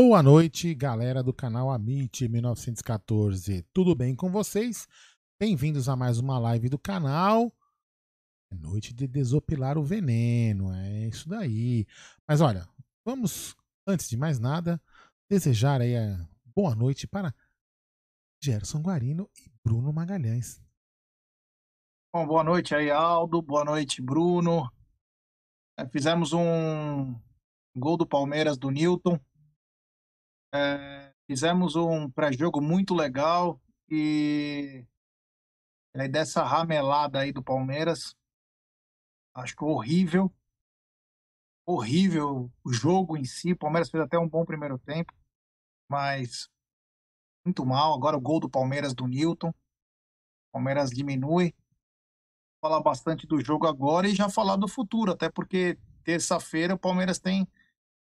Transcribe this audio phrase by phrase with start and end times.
[0.00, 3.62] Boa noite, galera do canal Amit 1914.
[3.74, 4.86] Tudo bem com vocês?
[5.40, 7.52] Bem-vindos a mais uma live do canal.
[8.48, 11.84] É noite de desopilar o veneno, é isso daí.
[12.28, 12.64] Mas olha,
[13.04, 14.80] vamos, antes de mais nada,
[15.28, 17.34] desejar aí a boa noite para
[18.40, 20.62] Gerson Guarino e Bruno Magalhães.
[22.14, 23.42] Bom, boa noite aí, Aldo.
[23.42, 24.70] Boa noite, Bruno.
[25.76, 27.20] É, fizemos um
[27.76, 29.18] gol do Palmeiras do Newton
[30.52, 34.86] é, fizemos um pré-jogo muito legal e
[35.94, 38.14] é, dessa ramelada aí do Palmeiras,
[39.34, 40.32] acho que horrível,
[41.66, 43.52] horrível o jogo em si.
[43.52, 45.12] O Palmeiras fez até um bom primeiro tempo,
[45.88, 46.48] mas
[47.44, 47.94] muito mal.
[47.94, 51.54] Agora o gol do Palmeiras do Newton, o Palmeiras diminui.
[52.60, 56.78] Vou falar bastante do jogo agora e já falar do futuro, até porque terça-feira o
[56.78, 57.46] Palmeiras tem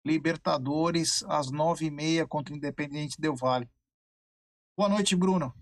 [0.07, 3.69] Libertadores, às nove e meia, contra o Independente Del Vale.
[4.77, 5.53] Boa noite, Bruno.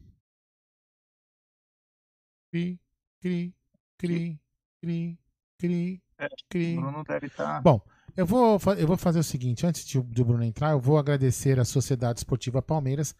[2.53, 2.78] Cri,
[3.22, 3.55] cri,
[3.99, 4.41] cri,
[4.82, 5.19] cri,
[5.59, 6.77] cri, É, cri.
[6.77, 7.62] Bruno deve estar.
[7.62, 7.81] Bom,
[8.14, 10.99] eu vou, eu vou fazer o seguinte: antes de, de o Bruno entrar, eu vou
[10.99, 13.14] agradecer à Sociedade Esportiva Palmeiras,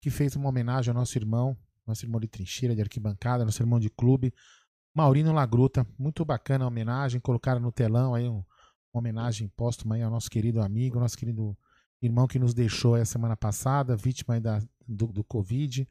[0.00, 1.54] que fez uma homenagem ao nosso irmão,
[1.86, 4.32] nosso irmão de trincheira, de arquibancada, nosso irmão de clube,
[4.96, 5.86] Maurino Lagruta.
[5.98, 8.42] Muito bacana a homenagem, colocaram no telão aí um-
[8.92, 11.56] uma homenagem póstuma aí ao nosso querido amigo, nosso querido
[12.00, 15.88] irmão que nos deixou a semana passada, vítima da, do, do Covid.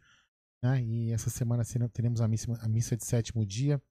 [0.64, 0.84] Né?
[0.84, 3.82] E essa semana teremos a missa, a missa de sétimo dia.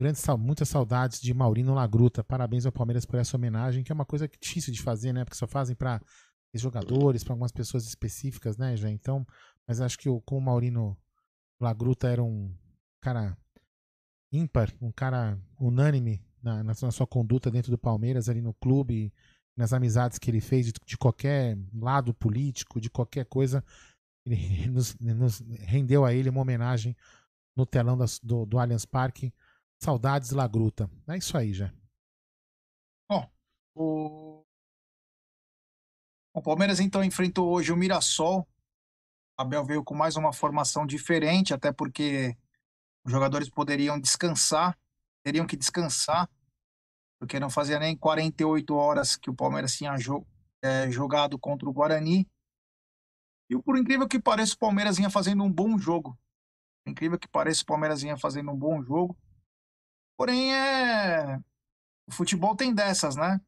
[0.00, 2.24] Grandes, sau- muitas saudades de Maurino Lagruta.
[2.24, 5.24] Parabéns ao Palmeiras por essa homenagem, que é uma coisa que- difícil de fazer, né?
[5.24, 6.00] Porque só fazem para
[6.54, 8.90] jogadores, para algumas pessoas específicas, né, já.
[8.90, 9.24] Então,
[9.68, 10.96] mas acho que com o Maurino
[11.60, 12.52] Lagruta era um
[13.00, 13.36] cara
[14.32, 19.12] ímpar, um cara unânime na, na sua conduta dentro do Palmeiras, ali no clube,
[19.56, 23.64] nas amizades que ele fez de, de qualquer lado político, de qualquer coisa.
[24.24, 24.36] Ele
[24.68, 26.96] nos, nos rendeu a ele uma homenagem
[27.56, 29.32] no telão das- do, do Allianz Parque.
[29.82, 30.90] Saudades Lagruta.
[31.08, 31.72] É isso aí, já.
[33.74, 34.44] O...
[36.34, 38.46] o Palmeiras então enfrentou hoje o Mirassol.
[39.38, 42.36] Abel veio com mais uma formação diferente, até porque
[43.04, 44.78] os jogadores poderiam descansar,
[45.22, 46.28] teriam que descansar,
[47.18, 49.94] porque não fazia nem 48 horas que o Palmeiras tinha
[50.62, 52.28] eh, jogado contra o Guarani.
[53.50, 56.18] E por incrível que pareça, o Palmeiras vinha fazendo um bom jogo.
[56.84, 59.16] Por incrível que pareça, o Palmeiras vinha fazendo um bom jogo.
[60.16, 61.36] Porém, é...
[62.06, 63.40] o futebol tem dessas, né?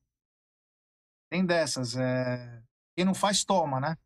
[1.31, 1.97] Tem dessas.
[1.97, 2.63] É...
[2.97, 3.97] Quem não faz, toma, né?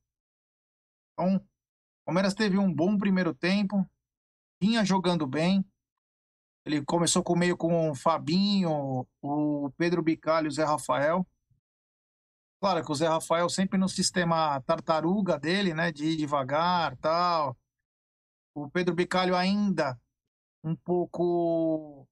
[1.12, 3.88] Então, o Palmeiras teve um bom primeiro tempo,
[4.62, 5.64] vinha jogando bem.
[6.66, 11.24] Ele começou com meio com o Fabinho, o Pedro Bicalho o Zé Rafael.
[12.60, 15.92] Claro que o Zé Rafael sempre no sistema tartaruga dele, né?
[15.92, 17.56] De ir devagar tal.
[18.52, 19.96] O Pedro Bicalho ainda
[20.64, 22.04] um pouco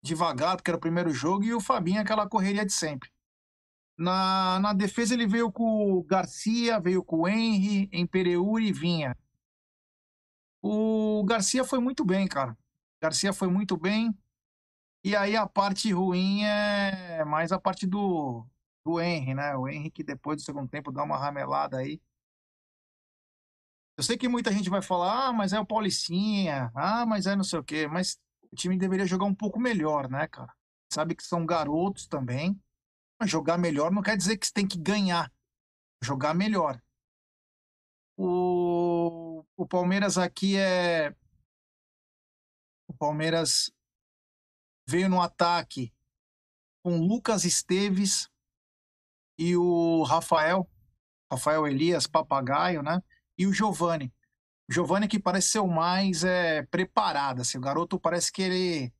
[0.00, 3.10] devagar, porque era o primeiro jogo, e o Fabinho aquela correria de sempre.
[3.96, 9.16] Na, na defesa ele veio com o Garcia, veio com o Henry, Empereur e Vinha.
[10.62, 12.56] O Garcia foi muito bem, cara.
[13.00, 14.16] Garcia foi muito bem.
[15.04, 18.44] E aí a parte ruim é mais a parte do,
[18.84, 19.56] do Henry, né?
[19.56, 22.00] O Henry que depois do segundo tempo dá uma ramelada aí.
[23.96, 27.34] Eu sei que muita gente vai falar, ah, mas é o Paulicinha, ah, mas é
[27.34, 28.16] não sei o quê, mas
[28.50, 30.52] o time deveria jogar um pouco melhor, né, cara?
[30.92, 32.60] Sabe que são garotos também.
[33.20, 35.32] Mas jogar melhor não quer dizer que você tem que ganhar.
[36.02, 36.80] Jogar melhor.
[38.16, 41.14] O, o Palmeiras aqui é.
[42.98, 43.70] O Palmeiras
[44.88, 45.94] veio no ataque
[46.82, 48.28] com Lucas Esteves
[49.38, 50.68] e o Rafael,
[51.30, 53.00] Rafael Elias, papagaio, né?
[53.38, 54.12] E o Giovani.
[54.68, 58.92] O Giovani que parece ser o mais é, preparado, assim, o garoto parece que ele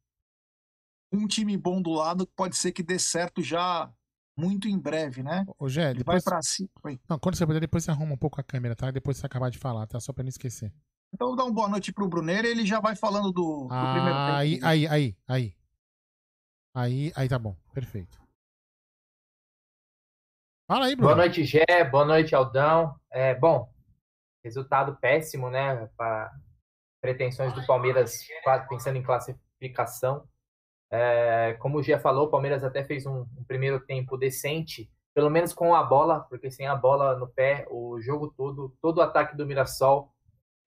[1.12, 3.92] um time bom do lado pode ser que dê certo já
[4.36, 5.44] muito em breve, né?
[5.58, 6.22] Ô, Gé, depois...
[6.22, 6.68] vai pra cima.
[6.84, 7.00] Oi.
[7.08, 8.92] Não, quando você puder, depois você arruma um pouco a câmera, tá?
[8.92, 9.98] Depois você acabar de falar, tá?
[9.98, 10.72] Só pra não esquecer.
[11.12, 14.18] Então dá uma boa noite pro Bruneiro e ele já vai falando do, do primeiro
[14.18, 14.36] tempo.
[14.36, 15.54] Aí, aí, aí, aí.
[16.74, 17.56] Aí, aí tá bom.
[17.72, 18.18] Perfeito.
[20.66, 21.14] Fala aí, Bruno.
[21.14, 21.84] Boa noite, Gé.
[21.90, 22.94] Boa noite, Aldão.
[23.10, 23.72] É, bom,
[24.44, 25.88] resultado péssimo, né?
[25.96, 26.30] Para
[27.00, 28.20] pretensões do Palmeiras,
[28.68, 30.28] pensando em classificação.
[30.90, 35.30] É, como o Gé falou, o Palmeiras até fez um, um, primeiro tempo decente, pelo
[35.30, 39.02] menos com a bola, porque sem a bola no pé, o jogo todo, todo o
[39.02, 40.12] ataque do Mirassol,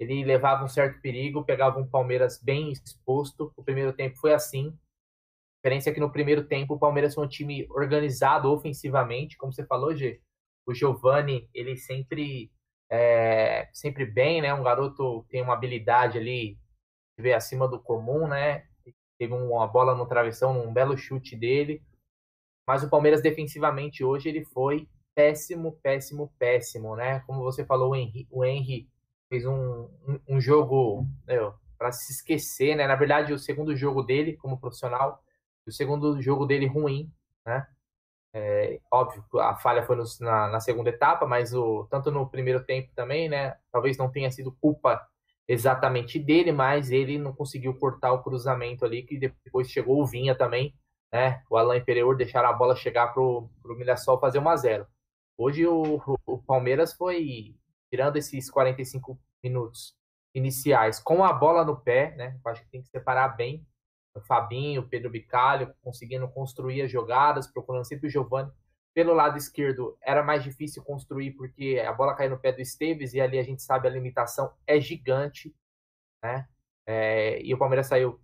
[0.01, 3.53] ele levava um certo perigo, pegava um Palmeiras bem exposto.
[3.55, 4.69] O primeiro tempo foi assim.
[4.69, 9.53] A diferença é que no primeiro tempo o Palmeiras foi um time organizado ofensivamente, como
[9.53, 10.19] você falou, Gê.
[10.65, 12.51] O Giovani, ele sempre
[12.89, 14.51] é, sempre bem, né?
[14.55, 16.57] Um garoto tem uma habilidade ali
[17.15, 18.65] de ver acima do comum, né?
[19.19, 21.83] Teve uma bola no travessão, um belo chute dele.
[22.67, 27.19] Mas o Palmeiras defensivamente hoje ele foi péssimo, péssimo, péssimo, né?
[27.27, 28.89] Como você falou, o Henry, o Henry
[29.31, 31.07] fez um, um, um jogo
[31.77, 32.85] para se esquecer, né?
[32.85, 35.23] Na verdade, o segundo jogo dele como profissional
[35.65, 37.09] o segundo jogo dele ruim,
[37.45, 37.65] né?
[38.33, 42.63] É, óbvio, a falha foi no, na, na, segunda etapa, mas o, tanto no primeiro
[42.63, 43.55] tempo também, né?
[43.71, 45.05] Talvez não tenha sido culpa
[45.47, 50.35] exatamente dele, mas ele não conseguiu cortar o cruzamento ali, que depois chegou o Vinha
[50.35, 50.73] também,
[51.11, 51.41] né?
[51.49, 54.87] O Alain Pereira deixaram a bola chegar pro, pro Mirassol fazer 1 a 0
[55.37, 57.55] Hoje o, o, Palmeiras foi
[57.91, 59.95] tirando esses 45 minutos
[60.33, 62.39] iniciais com a bola no pé, né?
[62.43, 63.65] Eu acho que tem que separar bem
[64.15, 68.51] o Fabinho, o Pedro Bicalho, conseguindo construir as jogadas, procurando sempre o Giovani.
[68.93, 73.13] Pelo lado esquerdo era mais difícil construir porque a bola caiu no pé do Esteves
[73.13, 75.55] e ali a gente sabe a limitação é gigante,
[76.23, 76.47] né?
[76.85, 78.19] É, e o Palmeiras saiu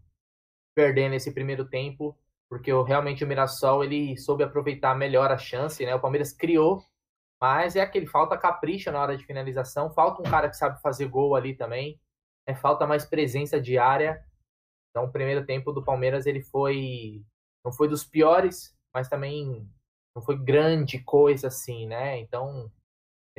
[0.75, 2.17] perdendo esse primeiro tempo
[2.49, 5.93] porque realmente o Mirassol ele soube aproveitar melhor a chance, né?
[5.95, 6.83] O Palmeiras criou,
[7.39, 11.07] mas é aquele falta capricho na hora de finalização, falta um cara que sabe fazer
[11.07, 11.99] gol ali também,
[12.45, 14.23] é falta mais presença diária
[14.97, 17.23] então, o primeiro tempo do Palmeiras ele foi
[17.63, 19.69] não foi dos piores, mas também
[20.15, 22.17] não foi grande coisa assim, né?
[22.17, 22.71] Então,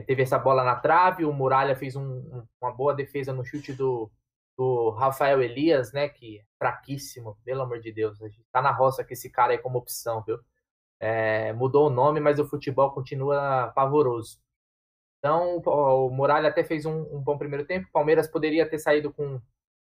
[0.07, 4.09] teve essa bola na trave, o Muralha fez um, uma boa defesa no chute do,
[4.57, 6.09] do Rafael Elias, né?
[6.09, 8.23] Que é fraquíssimo, pelo amor de Deus.
[8.23, 10.39] A gente tá na roça com esse cara aí como opção, viu?
[11.01, 14.41] É, mudou o nome, mas o futebol continua pavoroso.
[15.19, 17.89] Então, o Muralha até fez um, um bom primeiro tempo.
[17.89, 19.41] O Palmeiras poderia ter saído com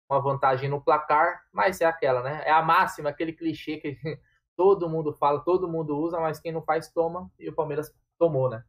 [0.08, 2.42] uma vantagem no placar, mas é aquela, né?
[2.44, 3.98] É a máxima, aquele clichê que
[4.56, 8.48] todo mundo fala, todo mundo usa, mas quem não faz toma, e o Palmeiras tomou,
[8.48, 8.64] né?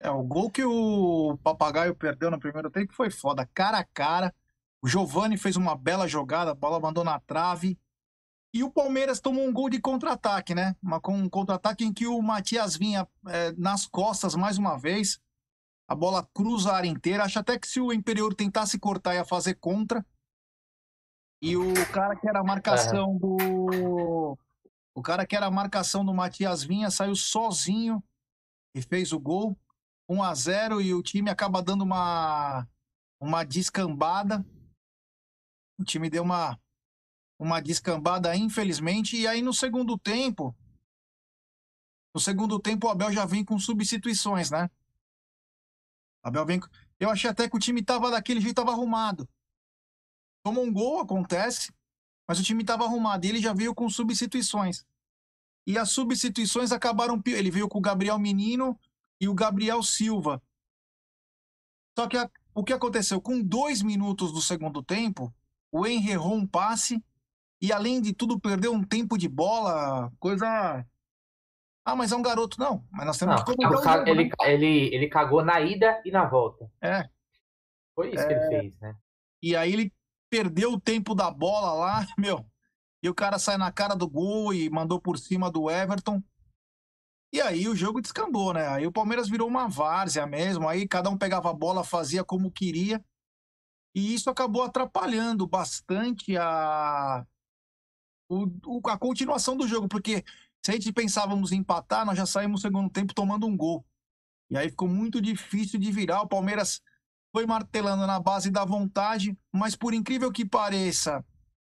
[0.00, 4.34] É, o gol que o Papagaio perdeu no primeiro tempo foi foda, cara a cara.
[4.82, 7.78] O Giovani fez uma bela jogada, a bola mandou na trave.
[8.54, 10.76] E o Palmeiras tomou um gol de contra-ataque, né?
[10.80, 15.20] Uma, um contra-ataque em que o Matias vinha é, nas costas mais uma vez.
[15.88, 17.24] A bola cruza a área inteira.
[17.24, 20.06] Acho até que se o Imperior tentasse cortar ia fazer contra.
[21.42, 24.38] E o cara que era a marcação do.
[24.94, 28.00] O cara que era a marcação do Matias Vinha saiu sozinho
[28.72, 29.58] e fez o gol.
[30.08, 32.68] 1 a 0 e o time acaba dando uma
[33.20, 34.46] uma descambada.
[35.76, 36.56] O time deu uma
[37.38, 40.54] uma descambada, infelizmente, e aí no segundo tempo,
[42.14, 44.70] no segundo tempo o Abel já vem com substituições, né?
[46.22, 46.60] Abel vem,
[46.98, 49.28] eu achei até que o time tava daquele jeito, tava arrumado.
[50.42, 51.72] Tomou um gol, acontece,
[52.26, 54.84] mas o time tava arrumado e ele já veio com substituições.
[55.66, 58.78] E as substituições acabaram, ele veio com o Gabriel Menino
[59.20, 60.42] e o Gabriel Silva.
[61.98, 63.20] Só que a, o que aconteceu?
[63.20, 65.34] Com dois minutos do segundo tempo,
[65.72, 67.02] o Henry errou um passe
[67.66, 70.46] e, além de tudo, perdeu um tempo de bola, coisa.
[71.84, 72.58] Ah, mas é um garoto.
[72.58, 74.30] Não, mas nós temos Não, que ca- jogo, ele, né?
[74.46, 76.70] ele, ele cagou na ida e na volta.
[76.80, 77.08] É.
[77.94, 78.96] Foi isso que ele fez, né?
[79.42, 79.92] E aí ele
[80.30, 82.44] perdeu o tempo da bola lá, meu.
[83.02, 86.22] E o cara sai na cara do gol e mandou por cima do Everton.
[87.32, 88.66] E aí o jogo descambou, né?
[88.68, 90.68] Aí o Palmeiras virou uma várzea mesmo.
[90.68, 93.04] Aí cada um pegava a bola, fazia como queria.
[93.94, 97.24] E isso acabou atrapalhando bastante a,
[98.28, 99.88] o- a continuação do jogo.
[99.88, 100.24] Porque
[100.64, 103.84] se a gente pensávamos em empatar, nós já saímos no segundo tempo tomando um gol.
[104.50, 106.22] E aí ficou muito difícil de virar.
[106.22, 106.82] O Palmeiras
[107.32, 111.24] foi martelando na base da vontade, mas por incrível que pareça,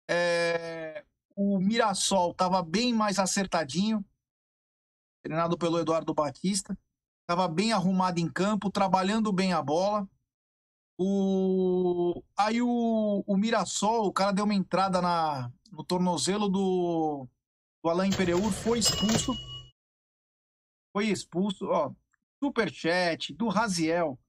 [0.09, 1.03] é,
[1.35, 4.03] o Mirassol estava bem mais acertadinho,
[5.21, 6.77] treinado pelo Eduardo Batista,
[7.21, 10.07] estava bem arrumado em campo, trabalhando bem a bola.
[11.01, 12.21] O...
[12.37, 17.25] Aí o, o Mirassol, o cara deu uma entrada na, no tornozelo do,
[17.81, 19.33] do Alain Pereur, foi expulso.
[20.91, 21.93] Foi expulso, ó,
[22.43, 24.19] superchat do Raziel.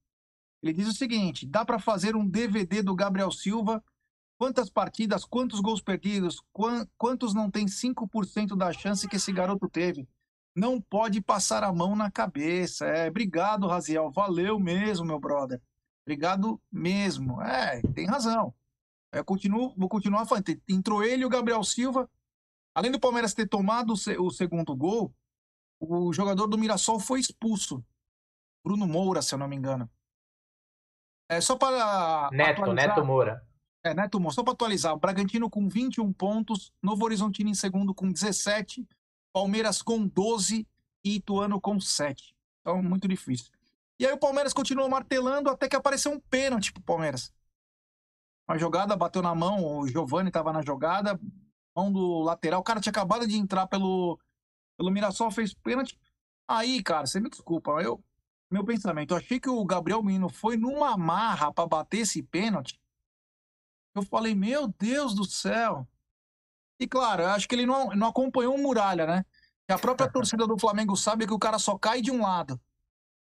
[0.63, 3.83] Ele diz o seguinte: dá para fazer um DVD do Gabriel Silva?
[4.39, 9.69] Quantas partidas, quantos gols perdidos, quan- quantos não tem 5% da chance que esse garoto
[9.69, 10.09] teve?
[10.55, 12.87] Não pode passar a mão na cabeça.
[12.87, 14.11] É, obrigado, Raziel.
[14.13, 15.61] Valeu mesmo, meu brother.
[16.07, 17.41] Obrigado mesmo.
[17.43, 18.55] É, tem razão.
[19.13, 20.45] Eu continuo, vou continuar falando.
[20.69, 22.09] Entrou ele e o Gabriel Silva.
[22.75, 25.13] Além do Palmeiras ter tomado o segundo gol,
[25.81, 27.85] o jogador do Mirassol foi expulso.
[28.65, 29.91] Bruno Moura, se eu não me engano.
[31.29, 32.29] É só para.
[32.33, 33.47] Neto, atualizar- Neto Moura.
[33.85, 34.95] É, Neto Moura, só para atualizar.
[34.95, 38.87] O Bragantino com 21 pontos, Novo Horizontino em segundo com 17,
[39.33, 40.67] Palmeiras com 12
[41.05, 42.35] e Ituano com 7.
[42.61, 43.51] Então, muito difícil.
[44.01, 47.31] E aí o Palmeiras continuou martelando até que apareceu um pênalti pro Palmeiras.
[48.49, 51.21] Uma jogada bateu na mão, o Giovani estava na jogada,
[51.77, 52.61] mão do lateral.
[52.61, 54.19] O cara tinha acabado de entrar pelo,
[54.79, 56.01] pelo Mirassol, fez pênalti.
[56.49, 58.03] Aí, cara, você me desculpa, eu,
[58.51, 62.81] meu pensamento, eu achei que o Gabriel Menino foi numa marra para bater esse pênalti.
[63.95, 65.87] Eu falei, meu Deus do céu.
[66.79, 69.27] E claro, eu acho que ele não, não acompanhou o Muralha, né?
[69.69, 72.59] A própria torcida do Flamengo sabe que o cara só cai de um lado.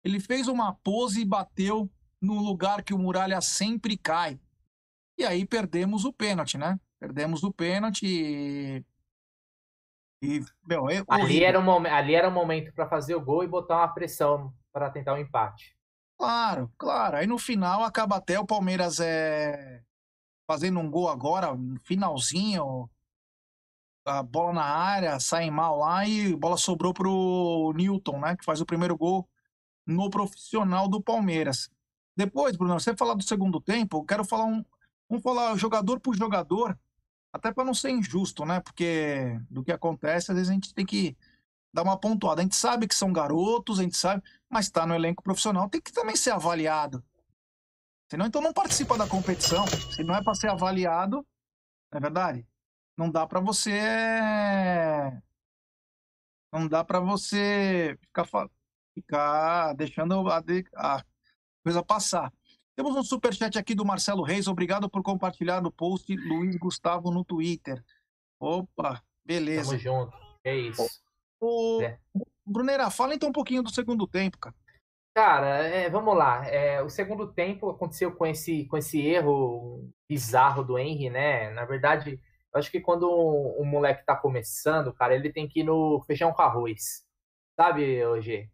[0.04, 1.90] Ele fez uma pose e bateu
[2.20, 4.40] no lugar que o Muralha sempre cai.
[5.18, 6.78] E aí perdemos o pênalti, né?
[6.98, 8.84] Perdemos o pênalti e.
[10.24, 13.48] E, meu, é Ali era, um ali era um momento para fazer o gol e
[13.48, 15.76] botar uma pressão para tentar um empate.
[16.16, 17.16] Claro, claro.
[17.16, 19.82] Aí no final acaba até o Palmeiras é,
[20.46, 22.88] fazendo um gol agora, no finalzinho.
[24.04, 28.36] A bola na área, sai mal lá e a bola sobrou pro Newton, né?
[28.36, 29.28] Que faz o primeiro gol
[29.86, 31.70] no profissional do Palmeiras.
[32.16, 34.64] Depois, Bruno, você falar do segundo tempo, eu quero falar um.
[35.08, 36.78] Vamos falar jogador por jogador,
[37.32, 38.60] até para não ser injusto, né?
[38.60, 41.16] Porque do que acontece, às vezes a gente tem que
[41.72, 42.40] dar uma pontuada.
[42.40, 45.80] A gente sabe que são garotos, a gente sabe, mas está no elenco profissional, tem
[45.80, 47.02] que também ser avaliado.
[48.10, 49.66] Senão, então não participa da competição.
[49.66, 51.26] Se não é para ser avaliado,
[51.90, 52.46] não é verdade?
[52.96, 53.80] Não dá para você.
[56.52, 58.50] Não dá para você ficar, fa-
[58.94, 61.02] ficar deixando a, de- a
[61.64, 62.32] coisa passar.
[62.76, 64.46] Temos um superchat aqui do Marcelo Reis.
[64.48, 67.82] Obrigado por compartilhar no post Luiz Gustavo no Twitter.
[68.40, 69.70] Opa, beleza.
[69.70, 70.16] Tamo junto.
[70.44, 70.86] É isso.
[71.40, 71.98] Ô, É.
[72.44, 74.54] Bruneira, fala então um pouquinho do segundo tempo, cara.
[75.14, 76.46] Cara, é, vamos lá.
[76.48, 81.50] É, o segundo tempo aconteceu com esse, com esse erro bizarro do Henry, né?
[81.50, 82.18] Na verdade,
[82.52, 86.00] eu acho que quando um, um moleque tá começando, cara, ele tem que ir no
[86.06, 87.04] feijão com arroz.
[87.60, 88.50] Sabe, hoje?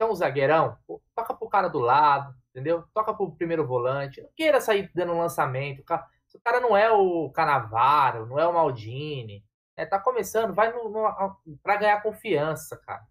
[0.00, 2.84] Então, o zagueirão, pô, toca pro cara do lado, entendeu?
[2.94, 4.22] Toca pro primeiro volante.
[4.22, 5.84] Não queira sair dando um lançamento.
[5.84, 6.06] cara.
[6.26, 9.44] Se o cara não é o Canavaro, não é o Maldini,
[9.76, 13.02] é, tá começando, vai no, no, pra ganhar confiança, cara.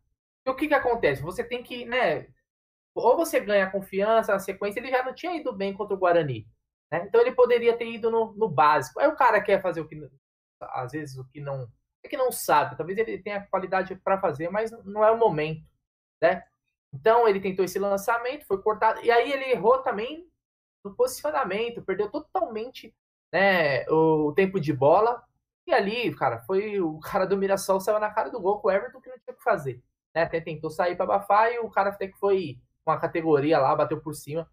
[0.44, 1.22] E o que que acontece?
[1.22, 2.28] Você tem que, né?
[2.96, 6.48] ou você ganha confiança na sequência, ele já não tinha ido bem contra o Guarani.
[6.92, 7.06] Né?
[7.06, 9.00] Então ele poderia ter ido no, no básico.
[9.00, 10.10] Aí o cara quer fazer o que,
[10.60, 11.72] às vezes, o que não.
[12.04, 15.64] É que não sabe, talvez ele tenha qualidade para fazer, mas não é o momento.
[16.22, 16.44] Né?
[16.94, 20.28] Então ele tentou esse lançamento, foi cortado, e aí ele errou também
[20.84, 22.94] no posicionamento, perdeu totalmente
[23.32, 25.24] né, o tempo de bola.
[25.68, 28.72] E ali, cara, foi o cara do Mirassol saiu na cara do gol com o
[28.72, 29.82] Everton que não tinha o que fazer.
[30.14, 30.24] Né?
[30.24, 34.02] Até tentou sair para abafar e o cara até que foi uma categoria lá, bateu
[34.02, 34.50] por cima,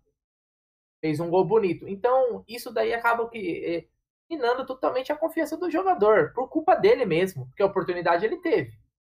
[1.01, 1.89] fez um gol bonito.
[1.89, 3.87] Então, isso daí acaba que é,
[4.29, 8.77] minando totalmente a confiança do jogador, por culpa dele mesmo, porque a oportunidade ele teve.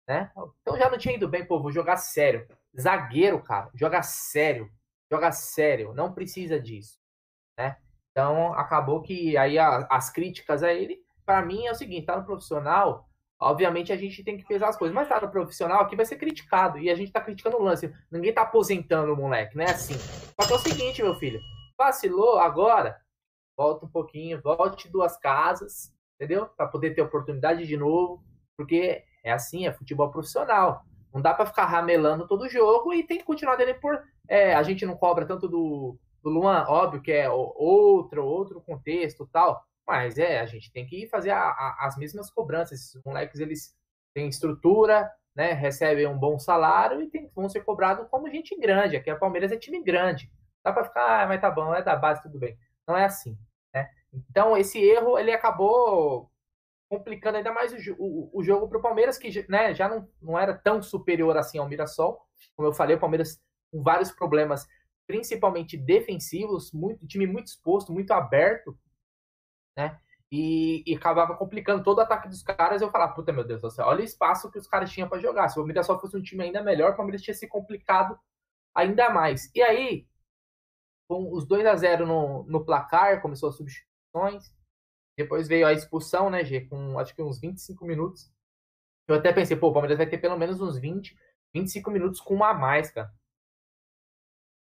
[0.09, 0.33] Né?
[0.63, 2.49] Então já não tinha ido bem, pô, vou jogar sério.
[2.79, 4.73] Zagueiro, cara, joga sério.
[5.11, 6.99] Joga sério, não precisa disso.
[7.59, 7.77] Né?
[8.11, 12.17] Então acabou que aí a, as críticas a ele, para mim é o seguinte, tá
[12.17, 13.09] no profissional,
[13.41, 16.17] obviamente a gente tem que pesar as coisas, mas tá no profissional aqui vai ser
[16.17, 17.93] criticado e a gente tá criticando o lance.
[18.11, 19.95] Ninguém tá aposentando o moleque, não é assim.
[19.95, 21.41] Só que é o seguinte, meu filho,
[21.77, 23.01] vacilou agora,
[23.57, 26.47] volta um pouquinho, volte duas casas, entendeu?
[26.47, 28.23] Para poder ter oportunidade de novo,
[28.57, 30.83] porque é assim, é futebol profissional.
[31.13, 34.03] Não dá para ficar ramelando todo jogo e tem que continuar dele por.
[34.29, 39.29] É, a gente não cobra tanto do, do Luan, óbvio que é outro, outro contexto
[39.33, 42.81] tal, mas é, a gente tem que fazer a, a, as mesmas cobranças.
[42.81, 43.75] Esses moleques, eles
[44.13, 48.97] têm estrutura, né, recebem um bom salário e tem, vão ser cobrados como gente grande.
[48.97, 50.31] Aqui a Palmeiras é time grande.
[50.63, 52.59] Dá para ficar, ah, mas tá bom, é da base, tudo bem.
[52.87, 53.39] Não é assim.
[53.73, 53.89] Né?
[54.13, 56.31] Então, esse erro, ele acabou
[56.89, 60.39] complicando ainda mais o, o, o jogo para o Palmeiras, que né, já não, não
[60.39, 62.21] era tão superior assim ao Mirassol.
[62.57, 63.41] Como eu falei, o Palmeiras
[63.71, 64.67] com vários problemas,
[65.07, 68.79] principalmente defensivos, muito time muito exposto, muito aberto,
[69.77, 69.99] né?
[70.31, 72.83] E, e, acabava complicando todo o ataque dos caras.
[72.83, 75.21] Eu falava, puta meu Deus do céu, olha o espaço que os caras tinham para
[75.21, 75.49] jogar.
[75.49, 78.19] Se o Mirassol fosse um time ainda melhor, o Palmeiras tinha se complicado
[78.75, 79.51] ainda mais.
[79.55, 80.07] E aí,
[81.09, 84.53] com os 2 a 0 no, no placar, começou as substituições.
[85.19, 88.33] Depois veio a expulsão, né, G, com acho que uns 25 minutos.
[89.09, 91.19] Eu até pensei, pô, o Palmeiras vai ter pelo menos uns 20,
[91.53, 93.13] 25 minutos com uma a mais, cara.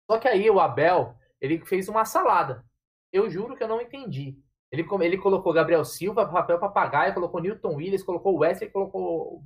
[0.10, 2.66] Só que aí o Abel, ele fez uma salada.
[3.14, 4.42] Eu juro que eu não entendi.
[4.72, 9.44] Ele, ele colocou Gabriel Silva, papel papagaio, colocou Newton Williams, colocou o Wesley, colocou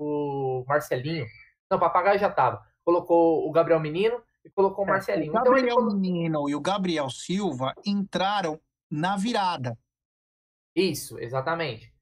[0.00, 1.26] o Marcelinho.
[1.70, 2.60] Não, papagaio já tava.
[2.84, 5.36] Colocou o Gabriel Menino e colocou o Marcelinho.
[5.36, 5.96] É, o Gabriel então.
[5.96, 8.60] Menino e o Gabriel Silva entraram
[8.90, 9.78] na virada.
[10.74, 11.92] Isso, exatamente.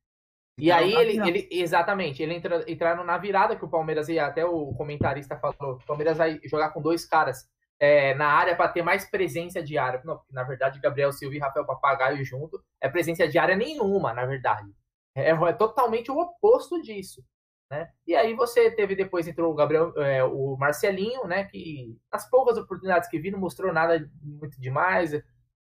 [0.59, 4.45] E aí ele, ele, exatamente, ele entra, entraram na virada que o Palmeiras ia, até
[4.45, 8.83] o comentarista falou, o Palmeiras vai jogar com dois caras é, na área para ter
[8.83, 10.03] mais presença de área.
[10.05, 14.27] Não, na verdade, Gabriel Silva e Rafael Papagaio junto é presença de área nenhuma, na
[14.27, 14.69] verdade.
[15.15, 17.25] É, é totalmente o oposto disso.
[17.71, 17.89] Né?
[18.07, 21.45] E aí você teve depois entrou o Gabriel, é, o Marcelinho, né?
[21.45, 25.13] Que as poucas oportunidades que vi não mostrou nada muito demais,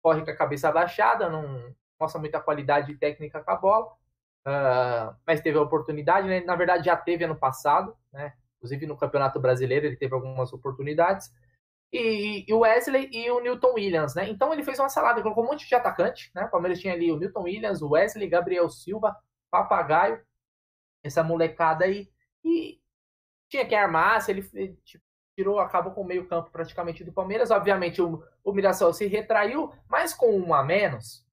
[0.04, 5.42] corre com a cabeça abaixada, não, mostra muita qualidade técnica com a bola, uh, mas
[5.42, 6.42] teve a oportunidade, né?
[6.42, 8.34] na verdade já teve ano passado, né?
[8.58, 11.32] inclusive no Campeonato Brasileiro ele teve algumas oportunidades,
[11.94, 14.28] e, o Wesley e o Newton Williams, né?
[14.30, 16.44] Então ele fez uma salada, colocou um monte de atacante, né?
[16.44, 19.16] O Palmeiras tinha ali o Newton Williams, o Wesley, Gabriel Silva,
[19.50, 20.20] Papagaio,
[21.02, 22.10] essa molecada aí,
[22.44, 22.82] e
[23.50, 24.42] tinha que armar, se ele
[24.84, 25.04] tipo,
[25.36, 29.72] tirou, acabou com o meio campo praticamente do Palmeiras, obviamente o, o Mirassol se retraiu,
[29.88, 31.25] mas com um a menos,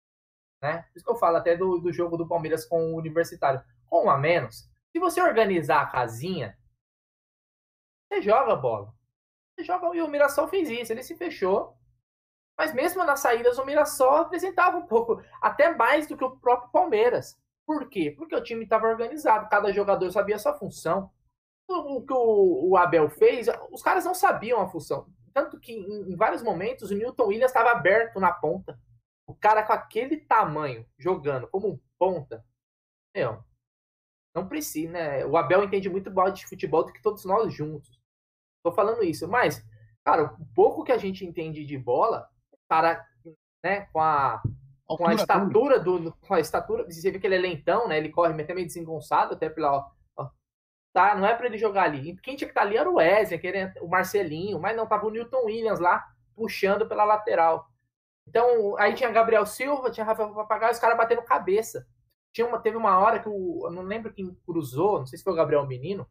[0.62, 0.83] né?
[0.83, 3.62] Por isso que eu falo até do, do jogo do Palmeiras com o Universitário.
[3.87, 6.57] Com um a menos, se você organizar a casinha,
[8.09, 8.94] você joga a bola.
[9.55, 11.77] Você joga, e o Mirassol fez isso, ele se fechou.
[12.57, 16.70] Mas mesmo nas saídas, o Mirassol apresentava um pouco, até mais do que o próprio
[16.70, 17.37] Palmeiras.
[17.66, 18.14] Por quê?
[18.16, 21.11] Porque o time estava organizado, cada jogador sabia a sua função.
[21.68, 25.07] O que o, o Abel fez, os caras não sabiam a função.
[25.33, 28.79] Tanto que em, em vários momentos o Newton Williams estava aberto na ponta.
[29.26, 32.44] O cara com aquele tamanho, jogando como um ponta,
[33.14, 33.42] meu,
[34.35, 35.26] não precisa, né?
[35.26, 38.00] O Abel entende muito mais de futebol do que todos nós juntos.
[38.62, 39.64] Tô falando isso, mas,
[40.04, 42.28] cara, o pouco que a gente entende de bola,
[42.68, 43.04] cara,
[43.62, 44.42] né, com a
[44.87, 47.96] com a estatura do com a estatura, você vê que ele é lentão, né?
[47.96, 50.30] Ele corre até meio desengonçado, até pela ó,
[50.92, 52.16] tá, não é para ele jogar ali.
[52.18, 53.40] Quem tinha que estar tá ali era o Wesley,
[53.80, 56.04] o Marcelinho, mas não tava o Newton Williams lá
[56.35, 57.71] puxando pela lateral.
[58.26, 61.87] Então, aí tinha Gabriel Silva, tinha Rafael Papagaio, os caras batendo cabeça.
[62.32, 63.66] Tinha uma, teve uma hora que o.
[63.66, 66.08] Eu não lembro quem cruzou, não sei se foi o Gabriel Menino.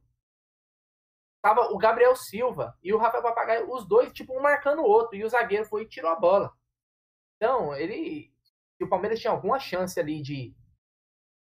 [1.41, 5.15] Tava o Gabriel Silva e o Rafael Papagaio, os dois, tipo, um marcando o outro.
[5.15, 6.53] E o zagueiro foi e tirou a bola.
[7.37, 8.31] Então, ele.
[8.79, 10.55] O Palmeiras tinha alguma chance ali de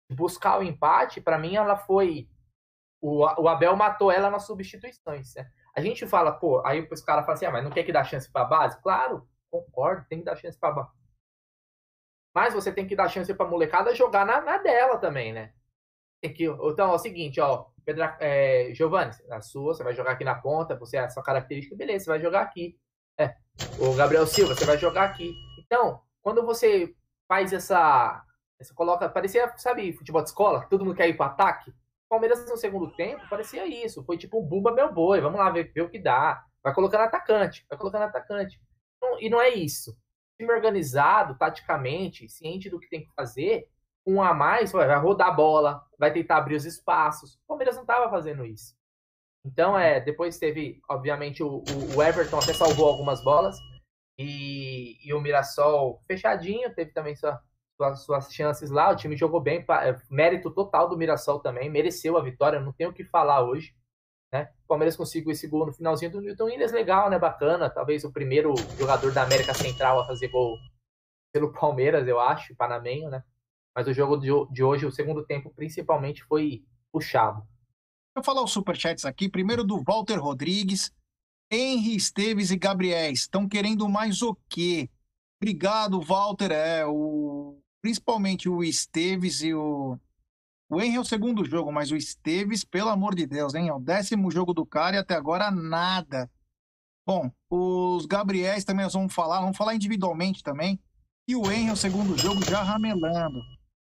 [0.09, 2.29] buscar o empate, para mim ela foi.
[3.01, 5.33] O, o Abel matou ela nas substituições.
[5.35, 5.49] Né?
[5.75, 8.03] A gente fala, pô, aí os caras falam assim, ah, mas não quer que dá
[8.03, 8.81] chance pra base?
[8.81, 10.91] Claro, Concordo, tem que dar chance para
[12.33, 15.53] Mas você tem que dar chance pra molecada jogar na, na dela também, né?
[16.21, 20.11] Tem que, então, é o seguinte, ó, Pedra, é, Giovanni, a sua, você vai jogar
[20.11, 22.77] aqui na ponta, você é a sua característica, beleza, você vai jogar aqui.
[23.17, 23.35] É,
[23.79, 25.31] o Gabriel Silva, você vai jogar aqui.
[25.59, 26.93] Então, quando você
[27.27, 28.23] faz essa,
[28.59, 31.73] você coloca, parecia, sabe, futebol de escola, todo mundo quer ir para ataque.
[32.09, 35.71] Palmeiras no segundo tempo parecia isso, foi tipo um bumba meu boi, vamos lá ver,
[35.73, 36.43] ver o que dá.
[36.63, 38.59] Vai colocando atacante, vai colocando atacante.
[39.19, 39.97] E não é isso.
[40.37, 43.69] Time organizado, taticamente, ciente do que tem que fazer,
[44.05, 47.35] um a mais, vai rodar a bola, vai tentar abrir os espaços.
[47.35, 48.75] O Palmeiras não estava fazendo isso.
[49.45, 51.63] Então, é, depois teve, obviamente, o,
[51.95, 53.57] o Everton até salvou algumas bolas.
[54.17, 57.41] E, e o Mirassol fechadinho, teve também sua,
[57.75, 58.91] sua, suas chances lá.
[58.91, 62.89] O time jogou bem, é, mérito total do Mirassol também, mereceu a vitória, não tenho
[62.89, 63.75] o que falar hoje.
[64.31, 64.49] Né?
[64.65, 67.17] O Palmeiras conseguiu esse gol no finalzinho do Newton Williams, legal, né?
[67.17, 67.69] Bacana.
[67.69, 70.57] Talvez o primeiro jogador da América Central a fazer gol
[71.31, 73.23] pelo Palmeiras, eu acho, panamenho, né?
[73.75, 77.47] Mas o jogo de hoje, o segundo tempo, principalmente, foi puxado.
[78.15, 79.29] Vou falar os superchats aqui.
[79.29, 80.91] Primeiro do Walter Rodrigues.
[81.51, 84.89] Henry, Esteves e Gabriel estão querendo mais o quê?
[85.39, 86.51] Obrigado, Walter.
[86.51, 87.59] É, o...
[87.81, 89.97] Principalmente o Esteves e o
[90.69, 93.69] o Henry é o segundo jogo, mas o Esteves, pelo amor de Deus, hein?
[93.69, 96.29] É o décimo jogo do cara e até agora nada.
[97.05, 100.77] Bom, os Gabriéis também nós vamos falar, vamos falar individualmente também.
[101.25, 103.39] E o Henry é o segundo jogo já ramelando.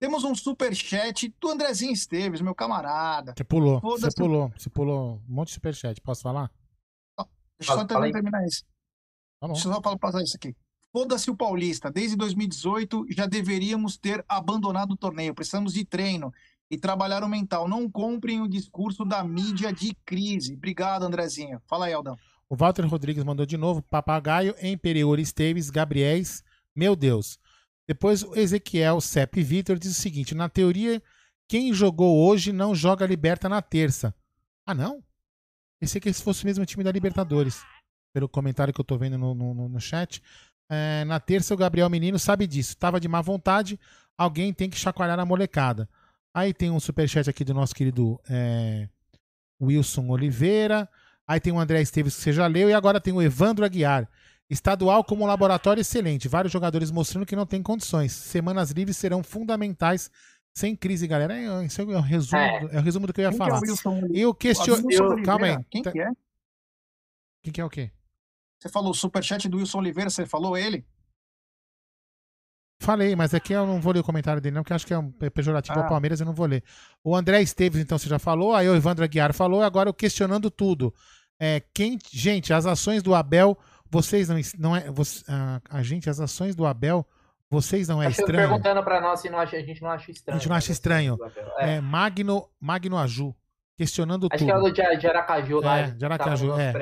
[0.00, 3.34] Temos um super chat do Andrezinho Esteves, meu camarada.
[3.36, 6.00] Você pulou, você pulou, você pulou um monte de super chat.
[6.00, 6.50] Posso falar?
[7.58, 8.64] Deixa eu só terminar isso.
[9.40, 10.56] Tá Deixa eu só passar isso aqui.
[10.92, 11.90] Foda-se o Paulista.
[11.90, 15.34] Desde 2018 já deveríamos ter abandonado o torneio.
[15.34, 16.32] Precisamos de treino
[16.70, 17.68] e trabalhar o mental.
[17.68, 20.54] Não comprem o discurso da mídia de crise.
[20.54, 21.60] Obrigado, Andrezinho.
[21.66, 22.16] Fala aí, Aldão.
[22.48, 23.82] O Walter Rodrigues mandou de novo.
[23.82, 26.44] Papagaio, Imperior Esteves, Gabriéis.
[26.74, 27.38] Meu Deus.
[27.86, 31.02] Depois o Ezequiel Sepp Vitor diz o seguinte: na teoria,
[31.48, 34.14] quem jogou hoje não joga Liberta na terça.
[34.64, 35.02] Ah, não?
[35.80, 37.64] Pensei que esse fosse o mesmo time da Libertadores.
[38.12, 40.22] Pelo comentário que eu tô vendo no, no, no chat.
[40.68, 42.76] É, na terça, o Gabriel Menino sabe disso.
[42.76, 43.78] Tava de má vontade.
[44.16, 45.88] Alguém tem que chacoalhar a molecada.
[46.34, 48.88] Aí tem um superchat aqui do nosso querido é,
[49.60, 50.88] Wilson Oliveira.
[51.26, 52.68] Aí tem o André Esteves que você já leu.
[52.70, 54.08] E agora tem o Evandro Aguiar.
[54.48, 56.28] Estadual como laboratório excelente.
[56.28, 58.12] Vários jogadores mostrando que não tem condições.
[58.12, 60.10] Semanas livres serão fundamentais.
[60.52, 61.36] Sem crise, galera.
[61.36, 62.68] É, isso é o resumo, é.
[62.72, 63.60] é o resumo do que eu ia Quem falar.
[63.60, 64.82] É eu questiono.
[65.24, 65.56] Calma aí.
[65.70, 66.10] Quem que é?
[67.42, 67.90] Quem que é o quê?
[68.58, 70.84] Você falou o superchat do Wilson Oliveira, você falou ele?
[72.82, 74.98] Falei, mas aqui eu não vou ler o comentário dele, não, porque acho que é
[74.98, 75.82] um pejorativo ah.
[75.82, 76.64] ao Palmeiras, eu não vou ler.
[77.04, 80.50] O André Esteves, então, você já falou, aí o Evandro Aguiar falou, agora eu questionando
[80.50, 80.92] tudo.
[81.38, 83.58] É, quem, gente, as ações do Abel,
[83.90, 84.90] vocês não, não é.
[84.90, 87.06] Você, a, a, gente, as ações do Abel,
[87.50, 88.48] vocês não é Acho estranho.
[88.48, 90.36] perguntando para nós se não acha, a gente não acha estranho.
[90.36, 91.18] A gente não acha estranho.
[91.58, 91.74] É.
[91.74, 93.36] é, Magno, Magno Aju,
[93.76, 94.52] questionando acho tudo.
[94.52, 95.78] Acho que é o de, Aracaju lá.
[95.80, 96.72] É, de Aracaju, é.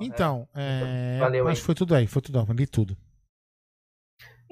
[0.00, 2.96] Então, é, Valeu, acho que foi tudo aí, foi tudo, li tudo.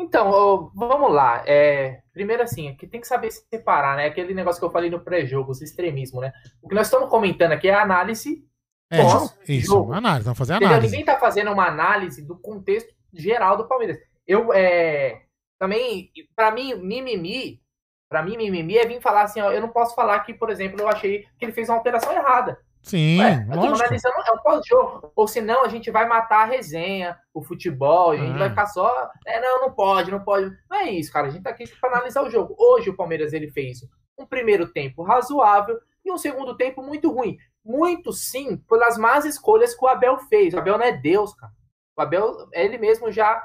[0.02, 1.42] Então, vamos lá.
[1.46, 4.06] É, primeiro, assim, aqui tem que saber separar, né?
[4.06, 6.32] Aquele negócio que eu falei no pré-jogo, os extremismo, né?
[6.60, 8.44] O que nós estamos comentando aqui é a análise.
[8.90, 9.00] É,
[9.48, 10.82] isso, análise, vamos fazer análise.
[10.82, 13.96] Ninguém está fazendo uma análise do contexto geral do Palmeiras.
[14.26, 15.22] Eu, é,
[15.58, 17.62] também, para mim, mimimi,
[18.08, 20.78] para mim, mimimi é vir falar assim, ó, eu não posso falar que, por exemplo,
[20.78, 22.58] eu achei que ele fez uma alteração errada.
[22.82, 25.12] Sim, Ué, analisando é o pós-jogo.
[25.14, 28.50] Ou senão a gente vai matar a resenha, o futebol, a gente vai ah.
[28.50, 29.10] ficar só.
[29.24, 30.50] É, não, não pode, não pode.
[30.68, 31.28] Não é isso, cara.
[31.28, 32.56] A gente tá aqui para analisar o jogo.
[32.58, 33.80] Hoje o Palmeiras ele fez
[34.18, 37.38] um primeiro tempo razoável e um segundo tempo muito ruim.
[37.64, 40.52] Muito sim, pelas más escolhas que o Abel fez.
[40.52, 41.52] O Abel não é Deus, cara.
[41.96, 43.40] O Abel, ele mesmo já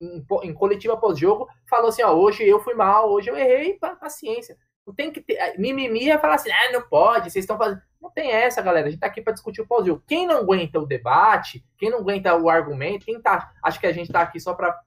[0.00, 4.56] em, em coletiva pós-jogo, falou assim: ó, hoje eu fui mal, hoje eu errei, paciência.
[4.86, 5.58] Não tem que ter.
[5.58, 7.82] Mimimi é falar assim, ah, não pode, vocês estão fazendo.
[8.00, 8.86] Não tem essa, galera.
[8.86, 10.02] A gente tá aqui para discutir o pós-jogo.
[10.06, 13.52] Quem não aguenta o debate, quem não aguenta o argumento, quem tá.
[13.62, 14.78] Acho que a gente tá aqui só para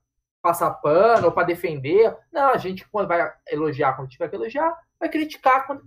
[0.42, 2.16] passar pano ou para defender.
[2.32, 5.84] Não, a gente quando vai elogiar quando tiver que elogiar, vai criticar quando,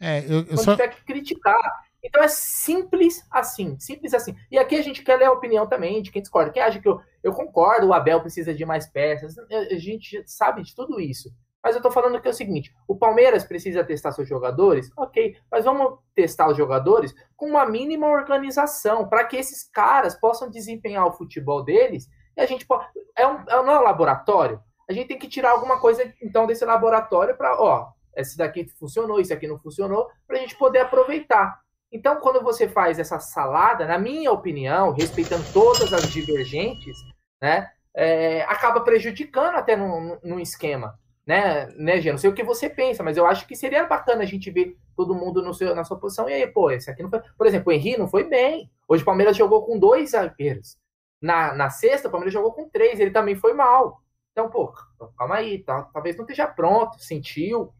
[0.00, 0.72] é, eu, eu quando só...
[0.72, 1.82] tiver que criticar.
[2.02, 4.36] Então é simples assim, simples assim.
[4.50, 6.50] E aqui a gente quer ler a opinião também de quem discorda.
[6.50, 10.62] Quem acha que eu, eu concordo, o Abel precisa de mais peças, a gente sabe
[10.62, 11.32] de tudo isso.
[11.62, 14.90] Mas eu tô falando que é o seguinte: o Palmeiras precisa testar seus jogadores?
[14.96, 20.50] Ok, mas vamos testar os jogadores com uma mínima organização, para que esses caras possam
[20.50, 22.86] desempenhar o futebol deles e a gente pode.
[23.16, 24.60] É um, é, não é um laboratório?
[24.88, 29.20] A gente tem que tirar alguma coisa então desse laboratório para, ó, esse daqui funcionou,
[29.20, 31.60] isso aqui não funcionou, para a gente poder aproveitar.
[31.90, 36.96] Então, quando você faz essa salada, na minha opinião, respeitando todas as divergentes,
[37.40, 40.98] né, é, acaba prejudicando até no, no esquema.
[41.26, 42.10] Né, né, Gê?
[42.10, 44.76] Não sei o que você pensa, mas eu acho que seria bacana a gente ver
[44.96, 46.28] todo mundo no seu, na sua posição.
[46.28, 47.20] E aí, pô, esse aqui não foi.
[47.36, 48.70] Por exemplo, o Henrique não foi bem.
[48.88, 50.76] Hoje o Palmeiras jogou com dois zagueiros.
[51.20, 54.02] Na, na sexta, o Palmeiras jogou com três, ele também foi mal.
[54.32, 54.72] Então, pô,
[55.16, 57.72] calma aí, tá, talvez não esteja pronto, sentiu.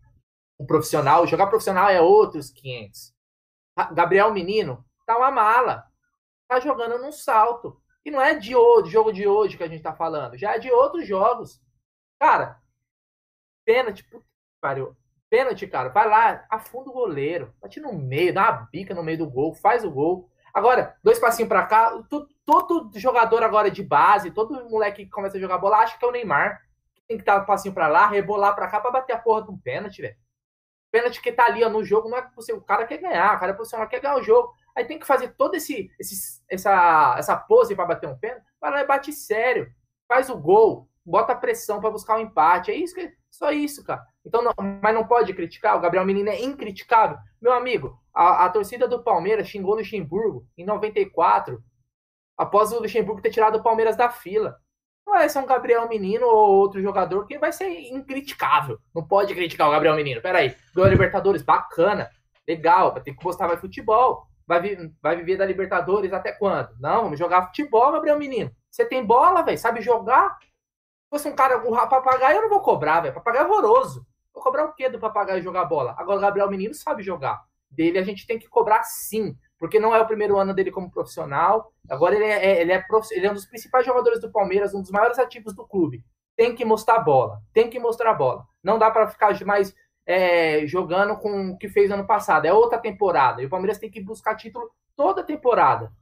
[0.60, 3.12] Um profissional, jogar profissional é outros 500.
[3.92, 5.84] Gabriel Menino tá uma mala.
[6.46, 7.80] Tá jogando num salto.
[8.04, 10.58] E não é de hoje, jogo de hoje que a gente tá falando, já é
[10.58, 11.60] de outros jogos.
[12.20, 12.61] Cara,
[13.64, 14.24] pênalti, puta
[14.62, 14.96] pariu.
[15.28, 19.18] Pênalti, cara, vai lá, afunda o goleiro, bate no meio, dá uma bica no meio
[19.18, 20.30] do gol, faz o gol.
[20.54, 21.90] Agora, dois passinhos para cá,
[22.44, 26.08] todo jogador agora de base, todo moleque que começa a jogar bola acha que é
[26.08, 26.60] o Neymar.
[26.94, 29.42] Que tem que dar um passinho para lá, rebolar para cá para bater a porra
[29.42, 30.16] de um pênalti, velho.
[30.90, 33.34] Pênalti que tá ali ó, no jogo, não é que você, o cara quer ganhar,
[33.34, 34.52] o cara é profissional, quer ganhar o jogo.
[34.76, 38.44] Aí tem que fazer todo esse, esse essa, essa pose para bater um pênalti.
[38.60, 39.72] Vai lá e bate sério.
[40.06, 42.70] Faz o gol, bota pressão para buscar o um empate.
[42.70, 44.04] É isso que só isso, cara.
[44.24, 45.76] Então, não, mas não pode criticar.
[45.76, 47.16] O Gabriel Menino é incriticável.
[47.40, 51.58] Meu amigo, a, a torcida do Palmeiras xingou o Luxemburgo em 94,
[52.36, 54.58] após o Luxemburgo ter tirado o Palmeiras da fila.
[55.06, 58.78] Não é ser um Gabriel Menino ou outro jogador que vai ser incriticável.
[58.94, 60.20] Não pode criticar o Gabriel Menino.
[60.20, 62.10] Peraí, ganhou a Libertadores, bacana,
[62.46, 64.26] legal, vai ter que gostar mais futebol.
[64.46, 66.68] Vai, vi vai viver da Libertadores até quando?
[66.78, 68.50] Não, vamos jogar futebol, Gabriel Menino.
[68.70, 70.36] Você tem bola, velho, sabe jogar?
[71.12, 73.12] Fosse um cara, um papagaio, eu não vou cobrar, velho.
[73.12, 74.06] Papagaio é horroroso.
[74.32, 75.94] Vou cobrar o quê do papagaio jogar bola?
[75.98, 77.42] Agora o Gabriel Menino sabe jogar.
[77.70, 80.90] Dele a gente tem que cobrar sim, porque não é o primeiro ano dele como
[80.90, 81.70] profissional.
[81.86, 84.80] Agora ele é, é ele é, ele é um dos principais jogadores do Palmeiras, um
[84.80, 86.02] dos maiores ativos do clube.
[86.34, 88.46] Tem que mostrar bola, tem que mostrar bola.
[88.62, 89.74] Não dá para ficar mais
[90.06, 92.46] é, jogando com o que fez ano passado.
[92.46, 93.42] É outra temporada.
[93.42, 95.92] E o Palmeiras tem que buscar título toda temporada.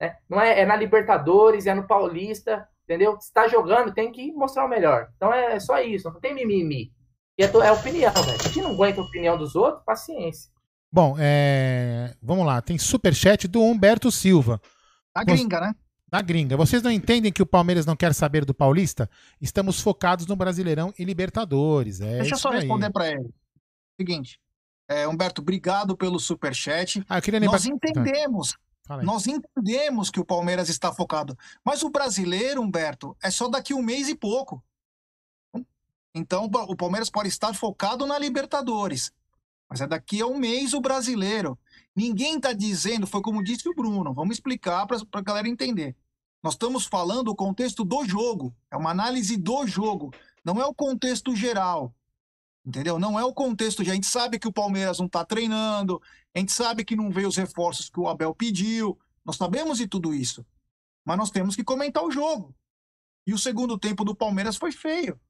[0.00, 0.16] Né?
[0.28, 2.68] Não é, é na Libertadores, é no Paulista.
[2.86, 3.20] Entendeu?
[3.20, 5.08] Se tá jogando, tem que mostrar o melhor.
[5.16, 6.92] Então é só isso, não tem mimimi.
[7.36, 8.42] E é, é opinião, velho.
[8.42, 10.50] Se não aguenta a opinião dos outros, paciência.
[10.90, 12.14] Bom, é...
[12.22, 12.62] vamos lá.
[12.62, 14.60] Tem superchat do Humberto Silva.
[15.14, 15.74] Da gringa, né?
[16.08, 16.56] Da gringa.
[16.56, 19.10] Vocês não entendem que o Palmeiras não quer saber do Paulista?
[19.40, 22.00] Estamos focados no Brasileirão e Libertadores.
[22.00, 23.28] É Deixa eu só responder para ele.
[24.00, 24.38] Seguinte,
[24.88, 27.04] é, Humberto, obrigado pelo superchat.
[27.08, 27.58] Ah, eu queria lembrar...
[29.02, 31.36] Nós entendemos que o Palmeiras está focado.
[31.64, 34.62] Mas o brasileiro, Humberto, é só daqui um mês e pouco.
[36.14, 39.12] Então o Palmeiras pode estar focado na Libertadores.
[39.68, 41.58] Mas é daqui a um mês o brasileiro.
[41.94, 45.96] Ninguém está dizendo, foi como disse o Bruno, vamos explicar para a galera entender.
[46.42, 48.54] Nós estamos falando o contexto do jogo.
[48.70, 50.12] É uma análise do jogo.
[50.44, 51.92] Não é o contexto geral.
[52.66, 52.98] Entendeu?
[52.98, 53.82] Não é o contexto.
[53.82, 56.02] A gente sabe que o Palmeiras não está treinando,
[56.34, 58.98] a gente sabe que não veio os reforços que o Abel pediu.
[59.24, 60.44] Nós sabemos de tudo isso.
[61.04, 62.52] Mas nós temos que comentar o jogo.
[63.24, 65.20] E o segundo tempo do Palmeiras foi feio.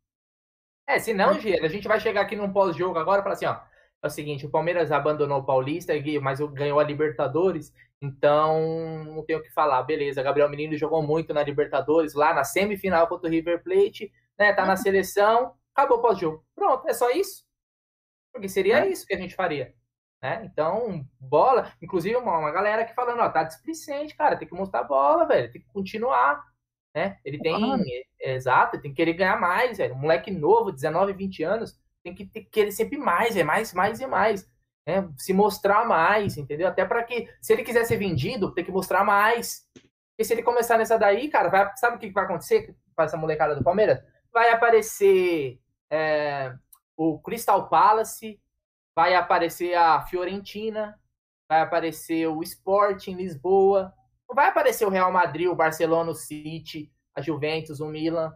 [0.88, 3.46] É, se não, Gê, a gente vai chegar aqui num pós-jogo agora e falar assim,
[3.46, 3.60] ó.
[4.02, 9.40] É o seguinte, o Palmeiras abandonou o Paulista, mas ganhou a Libertadores, então não tenho
[9.40, 9.82] o que falar.
[9.82, 14.52] Beleza, Gabriel Menino jogou muito na Libertadores, lá na semifinal contra o River Plate, né?
[14.52, 14.76] Tá na uhum.
[14.76, 16.44] seleção, acabou o pós-jogo.
[16.54, 17.44] Pronto, é só isso.
[18.32, 18.88] Porque seria é.
[18.88, 19.74] isso que a gente faria.
[20.22, 20.42] Né?
[20.44, 21.72] Então, bola.
[21.82, 25.50] Inclusive, uma, uma galera aqui falando, ó, tá displicente, cara, tem que mostrar bola, velho,
[25.52, 26.42] tem que continuar.
[26.94, 27.18] Né?
[27.24, 27.82] Ele tem.
[28.20, 29.94] É, exato, tem que querer ganhar mais, velho.
[29.94, 34.00] Um moleque novo, 19, 20 anos, tem que ter, querer sempre mais, é mais, mais
[34.00, 34.48] e mais.
[34.86, 35.06] Né?
[35.18, 36.68] Se mostrar mais, entendeu?
[36.68, 39.66] Até para que, se ele quiser ser vendido, tem que mostrar mais.
[39.74, 43.18] Porque se ele começar nessa daí, cara, vai, sabe o que vai acontecer com essa
[43.18, 44.02] molecada do Palmeiras?
[44.32, 46.54] Vai aparecer é,
[46.96, 48.40] o Crystal Palace,
[48.94, 50.98] vai aparecer a Fiorentina,
[51.48, 53.94] vai aparecer o Sport em Lisboa,
[54.34, 58.34] vai aparecer o Real Madrid, o Barcelona, o City, a Juventus, o Milan.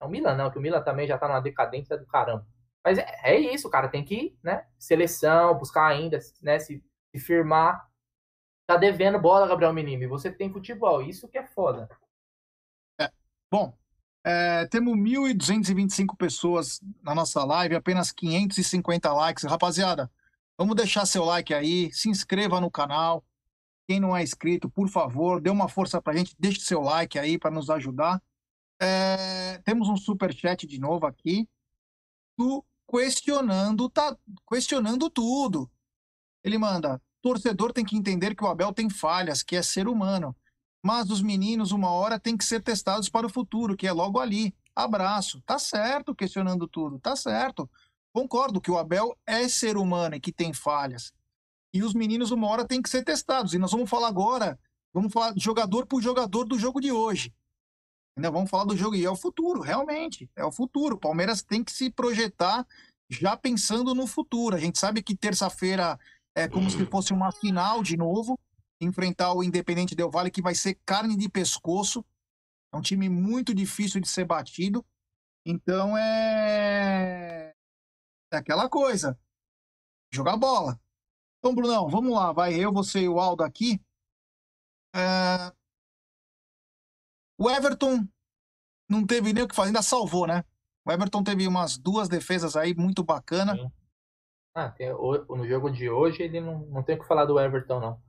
[0.00, 2.46] Não, o Milan não, que o Milan também já tá numa decadência do caramba.
[2.84, 7.88] Mas é, é isso, cara, tem que, né, seleção, buscar ainda, né, se, se firmar.
[8.66, 11.88] Tá devendo bola, Gabriel Menino, e você tem futebol, isso que é foda.
[13.00, 13.10] É,
[13.50, 13.76] bom,
[14.26, 19.44] é, temos 1.225 pessoas na nossa live, apenas 550 likes.
[19.44, 20.10] Rapaziada,
[20.58, 23.24] vamos deixar seu like aí, se inscreva no canal.
[23.86, 27.38] Quem não é inscrito, por favor, dê uma força pra gente, deixe seu like aí
[27.38, 28.20] para nos ajudar.
[28.82, 31.48] É, temos um super chat de novo aqui
[32.36, 34.16] do questionando, tá
[34.50, 35.70] questionando tudo.
[36.42, 40.34] Ele manda: torcedor tem que entender que o Abel tem falhas, que é ser humano.
[40.86, 44.20] Mas os meninos, uma hora, têm que ser testados para o futuro, que é logo
[44.20, 44.54] ali.
[44.72, 45.42] Abraço.
[45.44, 47.00] Tá certo, questionando tudo.
[47.00, 47.68] Tá certo.
[48.12, 51.12] Concordo que o Abel é ser humano e que tem falhas.
[51.74, 53.52] E os meninos, uma hora, têm que ser testados.
[53.52, 54.56] E nós vamos falar agora,
[54.94, 57.34] vamos falar jogador por jogador do jogo de hoje.
[58.12, 58.30] Entendeu?
[58.30, 60.30] Vamos falar do jogo e é o futuro, realmente.
[60.36, 60.94] É o futuro.
[60.94, 62.64] O Palmeiras tem que se projetar
[63.10, 64.54] já pensando no futuro.
[64.54, 65.98] A gente sabe que terça-feira
[66.32, 68.38] é como se fosse uma final de novo,
[68.80, 72.04] enfrentar o Independente Del Vale, que vai ser carne de pescoço.
[72.72, 74.84] É um time muito difícil de ser batido.
[75.44, 77.54] Então é.
[78.32, 79.18] É aquela coisa.
[80.12, 80.80] Jogar bola.
[81.38, 82.32] Então, Brunão, vamos lá.
[82.32, 83.80] Vai eu, você e o Aldo aqui.
[84.94, 85.52] É...
[87.38, 88.06] O Everton
[88.88, 90.44] não teve nem o que fazer, ainda salvou, né?
[90.84, 93.72] O Everton teve umas duas defesas aí muito bacana.
[94.54, 97.78] Ah, tem, no jogo de hoje ele não, não tem o que falar do Everton,
[97.78, 98.02] não.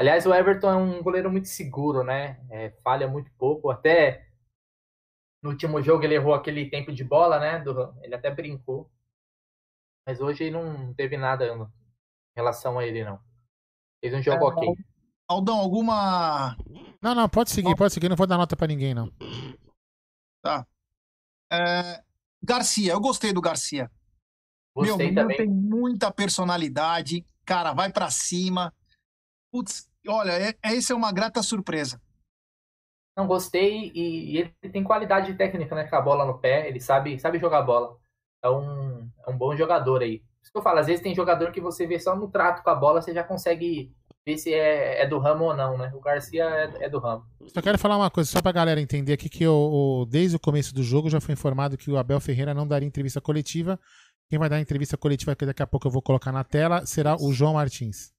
[0.00, 2.42] Aliás, o Everton é um goleiro muito seguro, né?
[2.48, 3.68] É, falha muito pouco.
[3.68, 4.26] Até
[5.42, 7.58] no último jogo ele errou aquele tempo de bola, né?
[7.58, 8.90] Do, ele até brincou.
[10.06, 11.68] Mas hoje não teve nada em
[12.34, 13.20] relação a ele, não.
[14.02, 14.74] Fez um jogo é, ok.
[15.28, 16.56] Aldão, alguma.
[17.02, 18.08] Não, não, pode seguir, pode seguir.
[18.08, 19.12] Não vou dar nota para ninguém, não.
[20.40, 20.66] Tá.
[21.52, 22.02] É...
[22.42, 23.90] Garcia, eu gostei do Garcia.
[24.74, 25.36] Gostei Meu, também.
[25.36, 27.22] tem muita personalidade.
[27.44, 28.72] Cara, vai para cima.
[29.52, 32.00] Putz, olha, é, é, essa é uma grata surpresa.
[33.16, 35.84] Não gostei e, e, ele tem qualidade técnica, né?
[35.84, 37.96] Com a bola no pé, ele sabe, sabe jogar bola.
[38.42, 40.22] É um, é um bom jogador aí.
[40.42, 42.70] Isso que eu falo, às vezes tem jogador que você vê só no trato com
[42.70, 43.92] a bola, você já consegue
[44.26, 45.92] ver se é, é do ramo ou não, né?
[45.94, 47.24] O Garcia é, é, do ramo.
[47.48, 50.74] Só quero falar uma coisa, só pra galera entender aqui, que eu, desde o começo
[50.74, 53.78] do jogo já foi informado que o Abel Ferreira não daria entrevista coletiva.
[54.28, 57.16] Quem vai dar entrevista coletiva, que daqui a pouco eu vou colocar na tela, será
[57.16, 58.12] o João Martins.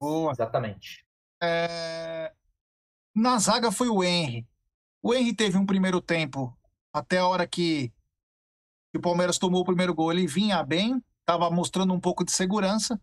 [0.00, 0.32] Boa.
[0.32, 1.04] Exatamente.
[1.42, 2.32] É...
[3.14, 4.48] Na zaga foi o Henry.
[5.02, 6.56] O Henry teve um primeiro tempo,
[6.92, 7.88] até a hora que,
[8.92, 12.32] que o Palmeiras tomou o primeiro gol, ele vinha bem, estava mostrando um pouco de
[12.32, 13.00] segurança,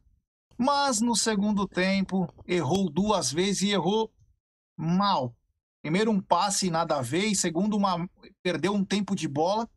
[0.58, 4.12] mas no segundo tempo errou duas vezes e errou
[4.76, 5.36] mal.
[5.82, 8.10] Primeiro um passe nada a ver, e segundo uma
[8.44, 9.70] perdeu um tempo de bola.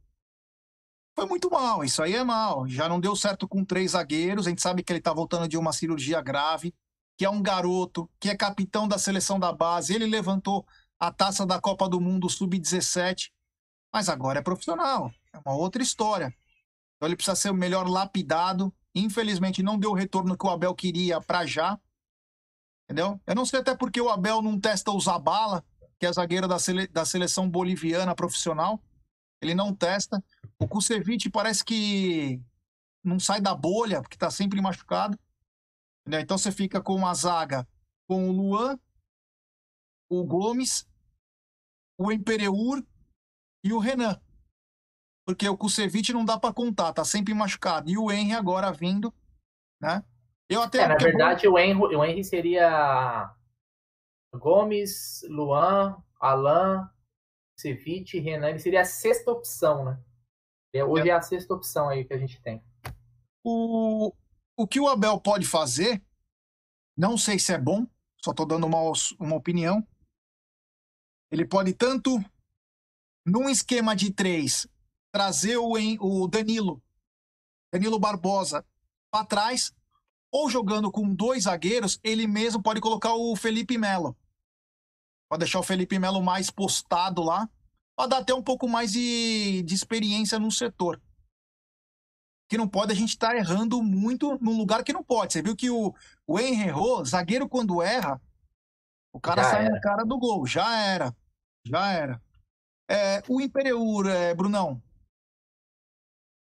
[1.14, 2.66] Foi muito mal, isso aí é mal.
[2.66, 5.56] Já não deu certo com três zagueiros, a gente sabe que ele está voltando de
[5.56, 6.74] uma cirurgia grave
[7.20, 9.94] que é um garoto, que é capitão da seleção da base.
[9.94, 10.66] Ele levantou
[10.98, 13.30] a taça da Copa do Mundo Sub-17,
[13.92, 15.12] mas agora é profissional.
[15.30, 16.34] É uma outra história.
[16.96, 18.72] Então ele precisa ser o melhor lapidado.
[18.94, 21.78] Infelizmente não deu o retorno que o Abel queria para já.
[22.84, 23.20] Entendeu?
[23.26, 25.62] Eu não sei até porque o Abel não testa o Zabala,
[25.98, 26.86] que é zagueiro da, sele...
[26.86, 28.82] da seleção boliviana profissional.
[29.42, 30.24] Ele não testa.
[30.58, 32.40] O Kusevich parece que
[33.04, 35.18] não sai da bolha, porque está sempre machucado.
[36.06, 36.20] Né?
[36.20, 37.66] Então você fica com uma zaga
[38.08, 38.78] com o Luan,
[40.10, 40.88] o Gomes,
[41.98, 42.82] o Empereur
[43.62, 44.20] e o Renan.
[45.24, 47.88] Porque o Kusevich não dá para contar, tá sempre machucado.
[47.88, 49.14] E o Henry agora vindo,
[49.80, 50.04] né?
[50.48, 53.32] Eu até é, na verdade, o, Henry, o Henry seria
[54.34, 56.88] Gomes, Luan, Alain,
[57.54, 58.48] Kusevich, Renan.
[58.50, 60.02] Ele seria a sexta opção, né?
[60.84, 61.12] Hoje é.
[61.12, 62.60] é a sexta opção aí que a gente tem.
[63.44, 64.12] O,
[64.60, 66.02] o que o Abel pode fazer,
[66.94, 67.86] não sei se é bom,
[68.22, 68.78] só estou dando uma,
[69.18, 69.86] uma opinião.
[71.30, 72.22] Ele pode tanto,
[73.24, 74.68] num esquema de três,
[75.10, 76.82] trazer o, o Danilo,
[77.72, 78.62] Danilo Barbosa,
[79.10, 79.72] para trás,
[80.30, 84.14] ou jogando com dois zagueiros, ele mesmo pode colocar o Felipe Melo.
[85.26, 87.48] Pode deixar o Felipe Melo mais postado lá,
[87.96, 91.00] para dar até um pouco mais de, de experiência no setor
[92.50, 95.32] que não pode a gente estar tá errando muito num lugar que não pode.
[95.32, 95.94] Você viu que o,
[96.26, 98.20] o Henry errou, zagueiro quando erra,
[99.12, 99.74] o cara já sai era.
[99.74, 100.44] na cara do gol.
[100.44, 101.14] Já era.
[101.64, 102.20] Já era.
[102.90, 104.82] É, o Imperiur, é, Brunão.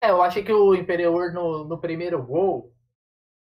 [0.03, 2.73] É, eu achei que o Imperiur no, no primeiro gol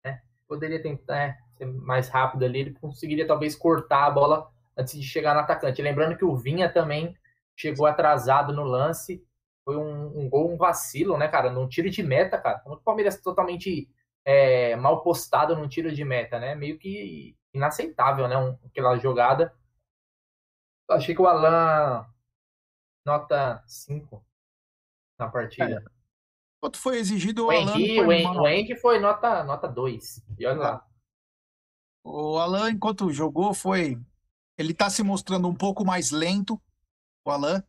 [0.05, 4.94] né, poderia tentar é, ser mais rápido ali, ele conseguiria talvez cortar a bola antes
[4.94, 5.82] de chegar no atacante.
[5.82, 7.18] Lembrando que o Vinha também
[7.57, 9.26] chegou atrasado no lance
[9.66, 11.50] foi um, um gol, um vacilo, né, cara?
[11.50, 12.62] Num tiro de meta, cara.
[12.64, 13.90] O Palmeiras totalmente
[14.24, 16.54] é, mal postado num tiro de meta, né?
[16.54, 18.38] Meio que inaceitável, né?
[18.38, 19.52] Um, aquela jogada.
[20.88, 22.06] Achei que o Alan
[23.04, 24.24] nota 5
[25.18, 25.84] na partida.
[25.84, 25.96] É.
[26.60, 27.72] Quanto foi exigido o, o Alan?
[27.72, 30.22] Foi o, Andy, foi nota, nota 2.
[30.38, 30.86] E olha lá.
[32.04, 34.00] O Alan, enquanto jogou, foi.
[34.56, 36.62] Ele tá se mostrando um pouco mais lento,
[37.24, 37.64] o Alan.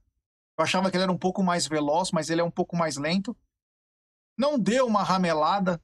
[0.58, 2.98] Eu achava que ele era um pouco mais veloz, mas ele é um pouco mais
[2.98, 3.38] lento.
[4.38, 5.82] Não deu uma ramelada,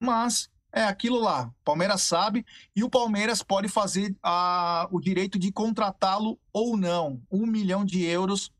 [0.00, 1.48] mas é aquilo lá.
[1.48, 2.46] O Palmeiras sabe
[2.76, 7.20] e o Palmeiras pode fazer a, o direito de contratá-lo ou não.
[7.30, 8.52] Um milhão de euros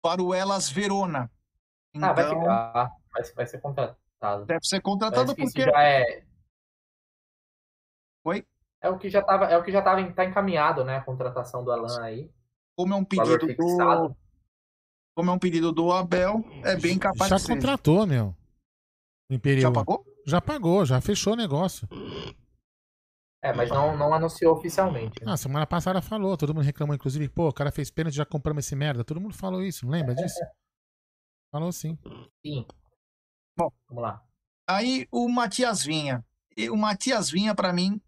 [0.00, 1.30] para o Elas Verona.
[1.92, 2.92] Então, ah, vai ficar.
[3.12, 4.44] Vai, vai ser contratado.
[4.46, 5.62] Deve ser contratado porque.
[5.62, 6.24] já é...
[8.24, 8.46] Oi?
[8.80, 10.96] É o que já estava, é o que já estava tá encaminhado, né?
[10.96, 12.30] A contratação do Alan aí.
[12.76, 14.08] como é um pedido fixado.
[14.08, 14.23] do.
[15.16, 17.54] Como é um pedido do Abel, é bem capaz Já de ser.
[17.54, 18.34] contratou, meu.
[19.30, 19.72] O Imperial.
[19.72, 20.04] Já pagou?
[20.26, 21.88] Já pagou, já fechou o negócio.
[23.42, 25.22] É, mas não, não anunciou oficialmente.
[25.22, 25.32] né?
[25.32, 28.64] Ah, semana passada falou, todo mundo reclamou, inclusive, pô, o cara fez pênalti, já compramos
[28.64, 29.04] esse merda.
[29.04, 30.38] Todo mundo falou isso, não lembra disso?
[31.52, 31.96] Falou sim.
[32.44, 32.66] Sim.
[33.56, 33.70] Bom.
[33.88, 34.20] Vamos lá.
[34.68, 36.26] Aí o Matias Vinha.
[36.56, 38.00] E o Matias Vinha, pra mim,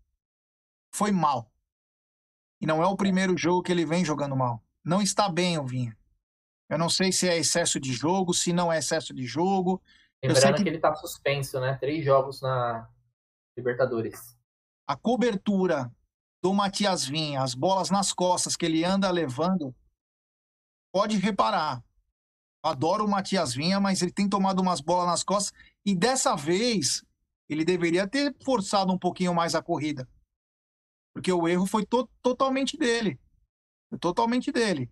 [0.92, 1.48] foi mal.
[2.60, 4.60] E não é o primeiro jogo que ele vem jogando mal.
[4.84, 5.96] Não está bem o Vinha.
[6.68, 9.80] Eu não sei se é excesso de jogo, se não é excesso de jogo.
[10.22, 10.68] Lembrando que- que...
[10.68, 11.76] ele tá suspenso, né?
[11.76, 12.88] Três jogos na
[13.56, 14.36] Libertadores.
[14.88, 15.92] A cobertura
[16.42, 19.74] do Matias Vinha, as bolas nas costas que ele anda levando,
[20.92, 21.82] pode reparar.
[22.64, 25.52] Adoro o Matias Vinha, mas ele tem tomado umas bolas nas costas
[25.84, 27.04] e dessa vez
[27.48, 30.08] ele deveria ter forçado um pouquinho mais a corrida.
[31.14, 33.18] Porque o erro foi to- totalmente dele.
[33.88, 34.90] Foi totalmente dele.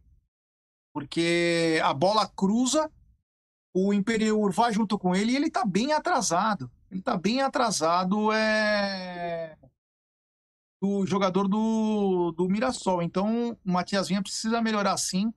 [0.95, 2.88] Porque a bola cruza,
[3.74, 6.70] o Imperiur vai junto com ele e ele tá bem atrasado.
[6.88, 9.59] Ele tá bem atrasado é...
[10.80, 13.03] do jogador do, do Mirassol.
[13.03, 15.34] Então o Matias Vinha precisa melhorar sim.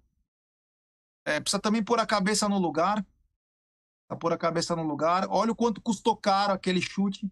[1.26, 3.04] É, precisa também pôr a cabeça no lugar.
[3.04, 5.26] Precisa pôr a cabeça no lugar.
[5.28, 7.28] Olha o quanto custou caro aquele chute.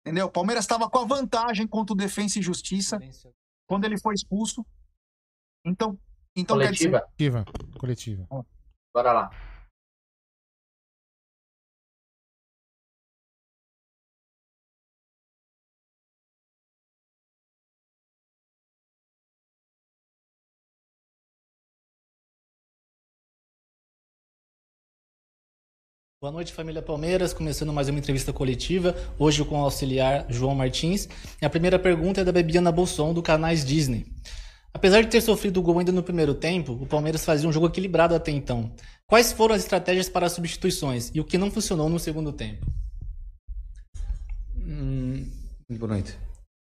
[0.00, 0.26] Entendeu?
[0.26, 2.98] O Palmeiras estava com a vantagem contra o Defensa e Justiça
[3.64, 4.66] quando ele foi expulso.
[5.64, 5.96] Então,
[6.36, 7.44] então quer dizer, Coletiva.
[7.78, 8.28] Coletiva.
[8.28, 8.46] Coletiva.
[8.92, 9.30] Bora lá.
[26.18, 27.32] Boa noite, família Palmeiras.
[27.32, 31.08] Começando mais uma entrevista coletiva, hoje com o auxiliar João Martins.
[31.40, 34.06] E a primeira pergunta é da Bebiana Bolson, do Canais Disney.
[34.76, 37.66] Apesar de ter sofrido o gol ainda no primeiro tempo, o Palmeiras fazia um jogo
[37.66, 38.70] equilibrado até então.
[39.06, 42.66] Quais foram as estratégias para as substituições e o que não funcionou no segundo tempo?
[44.54, 45.26] Hum,
[45.66, 46.14] muito boa noite.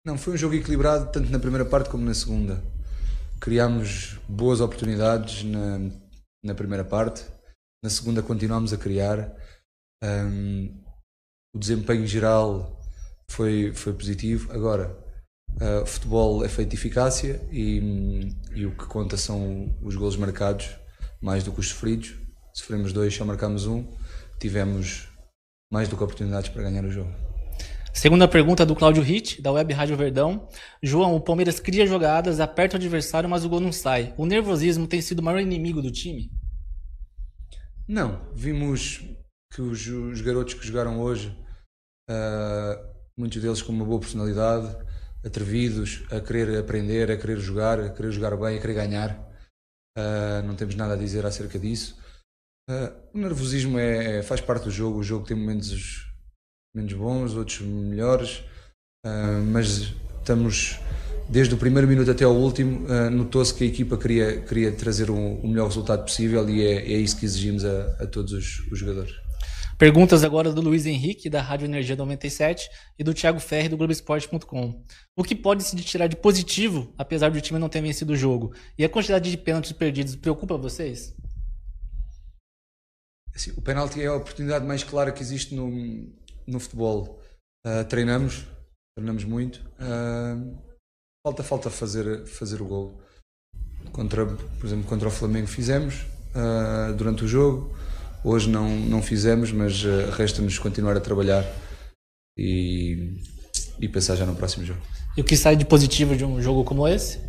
[0.05, 2.63] Não, foi um jogo equilibrado tanto na primeira parte como na segunda.
[3.37, 5.91] Criámos boas oportunidades na,
[6.41, 7.25] na primeira parte,
[7.83, 9.29] na segunda continuámos a criar.
[10.01, 10.73] Hum,
[11.53, 12.81] o desempenho geral
[13.29, 14.53] foi, foi positivo.
[14.53, 14.97] Agora,
[15.61, 20.69] uh, futebol é feito de eficácia e, e o que conta são os golos marcados,
[21.21, 22.15] mais do que os sofridos.
[22.53, 23.85] Sofremos dois, só marcámos um.
[24.39, 25.07] Tivemos
[25.71, 27.13] mais do que oportunidades para ganhar o jogo.
[27.93, 30.47] Segunda pergunta do Cláudio Hit, da Web Rádio Verdão.
[30.81, 34.13] João, o Palmeiras cria jogadas, aperta o adversário, mas o gol não sai.
[34.17, 36.31] O nervosismo tem sido o maior inimigo do time?
[37.87, 39.03] Não, vimos
[39.51, 41.35] que os, os garotos que jogaram hoje,
[42.09, 42.79] ah,
[43.17, 44.77] muitos deles com uma boa personalidade,
[45.23, 49.29] atrevidos, a querer aprender, a querer jogar, a querer jogar bem, a querer ganhar.
[49.97, 51.97] Ah, não temos nada a dizer acerca disso.
[52.69, 56.07] Ah, o nervosismo é, faz parte do jogo, o jogo tem momentos
[56.75, 58.43] menos bons, outros melhores,
[59.05, 60.79] ah, mas estamos
[61.29, 65.11] desde o primeiro minuto até ao último, uh, notou-se que a equipa queria, queria trazer
[65.11, 68.59] o, o melhor resultado possível e é, é isso que exigimos a, a todos os,
[68.71, 69.13] os, jogadores.
[69.79, 72.69] Perguntas agora do Luiz Henrique, da Rádio Energia 97,
[72.99, 74.83] e do Thiago Ferri, do Globoesporte.com.
[75.15, 78.53] O que pode se tirar de positivo, apesar do time não ter vencido o jogo?
[78.77, 81.15] E a quantidade de pênaltis perdidos preocupa vocês?
[83.33, 85.69] Assim, o penalti é a oportunidade mais clara que existe no,
[86.45, 87.21] no futebol.
[87.65, 88.45] Uh, treinamos,
[88.97, 89.61] treinamos muito.
[89.79, 90.57] Uh,
[91.25, 93.01] falta falta fazer fazer o gol
[93.93, 96.05] contra por exemplo contra o Flamengo fizemos
[96.35, 97.73] uh, durante o jogo
[98.23, 101.45] hoje não não fizemos mas uh, resta-nos continuar a trabalhar
[102.37, 103.17] e,
[103.79, 104.81] e pensar já no próximo jogo.
[105.17, 107.19] E o que sai de positivo de um jogo como esse?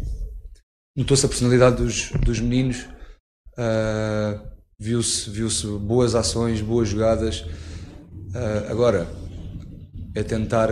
[0.97, 2.87] Notou-se a personalidade dos, dos meninos
[3.59, 4.41] uh,
[4.79, 7.45] viu-se viu-se boas ações boas jogadas.
[8.69, 9.09] Agora
[10.15, 10.71] é tentar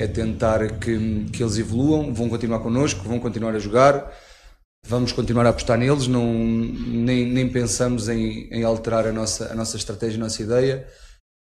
[0.00, 4.10] é tentar que, que eles evoluam, vão continuar connosco, vão continuar a jogar,
[4.90, 9.54] vamos continuar a apostar neles, não, nem, nem pensamos em, em alterar a nossa, a
[9.54, 10.84] nossa estratégia, a nossa ideia,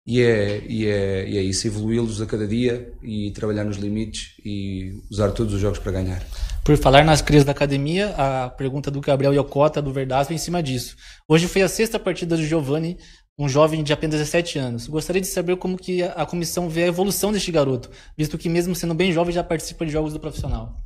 [0.06, 4.34] e é, e é, e é isso, evoluí-los a cada dia e trabalhar nos limites
[4.44, 6.22] e usar todos os jogos para ganhar.
[6.64, 10.62] Por falar nas crias da academia, a pergunta do Gabriel Iocota, do Verdasco, em cima
[10.62, 10.94] disso.
[11.28, 12.96] Hoje foi a sexta partida do Giovani
[13.36, 14.86] um jovem de apenas 17 anos.
[14.86, 18.74] Gostaria de saber como que a comissão vê a evolução deste garoto, visto que mesmo
[18.74, 20.76] sendo bem jovem já participa de jogos do profissional.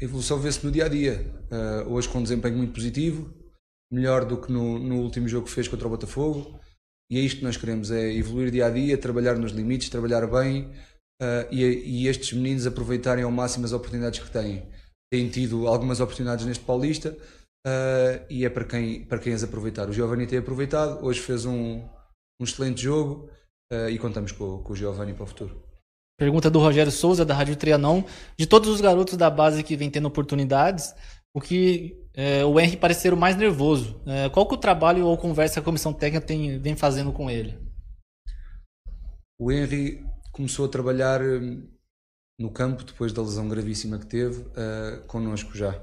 [0.00, 1.26] A evolução vê-se no dia a dia.
[1.52, 3.30] Uh, hoje com um desempenho muito positivo,
[3.92, 6.58] melhor do que no, no, último jogo que fez contra o Botafogo.
[7.10, 10.26] E é isto que nós queremos, é evoluir dia a dia, trabalhar nos limites, trabalhar
[10.26, 10.72] bem
[11.20, 14.66] uh, e, e, estes meninos aproveitarem ao máximo as oportunidades que têm.
[15.12, 17.14] têm tido algumas oportunidades neste Paulista
[17.66, 19.86] uh, e é para quem, para quem as aproveitar.
[19.90, 21.86] O Giovanni tem aproveitado, hoje fez um,
[22.40, 23.28] um excelente jogo
[23.88, 25.69] e contamos com, com o Giovanni para o futuro.
[26.20, 28.04] Pergunta do Rogério Souza, da Rádio Trianon.
[28.36, 30.94] De todos os garotos da base que vem tendo oportunidades,
[31.32, 33.98] o que é, o Henry parecer o mais nervoso?
[34.04, 37.30] É, qual que o trabalho ou conversa que a comissão técnica tem, vem fazendo com
[37.30, 37.58] ele?
[39.40, 41.66] O Henry começou a trabalhar hum,
[42.38, 45.74] no campo depois da lesão gravíssima que teve uh, connosco já.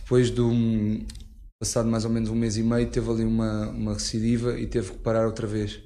[0.00, 1.06] Depois de um,
[1.60, 4.90] passado mais ou menos um mês e meio, teve ali uma, uma recidiva e teve
[4.90, 5.85] que parar outra vez.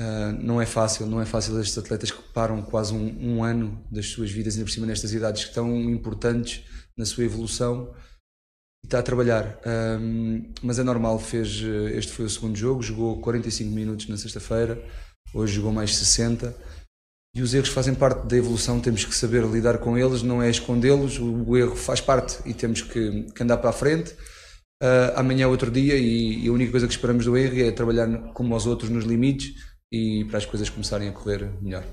[0.00, 3.84] Uh, não é fácil, não é fácil estes atletas que param quase um, um, ano
[3.90, 6.64] das suas vidas, ainda por cima nestas idades tão importantes
[6.96, 7.94] na sua evolução
[8.82, 9.60] e está a trabalhar.
[10.62, 11.62] Mas é normal, fez,
[11.92, 14.82] este foi o segundo jogo, jogou 45 minutos na sexta-feira,
[15.34, 16.54] hoje jogou mais 60
[17.34, 20.50] e os erros fazem parte da evolução, temos que saber lidar com eles, não é
[20.50, 24.12] escondê-los, o, o, erro faz parte e temos que, que andar para a frente.
[24.82, 27.70] Uh, amanhã é outro dia e, e, a única coisa que esperamos do erro é
[27.70, 29.54] trabalhar como aos outros nos limites
[29.92, 31.84] e para as coisas começarem a correr melhor.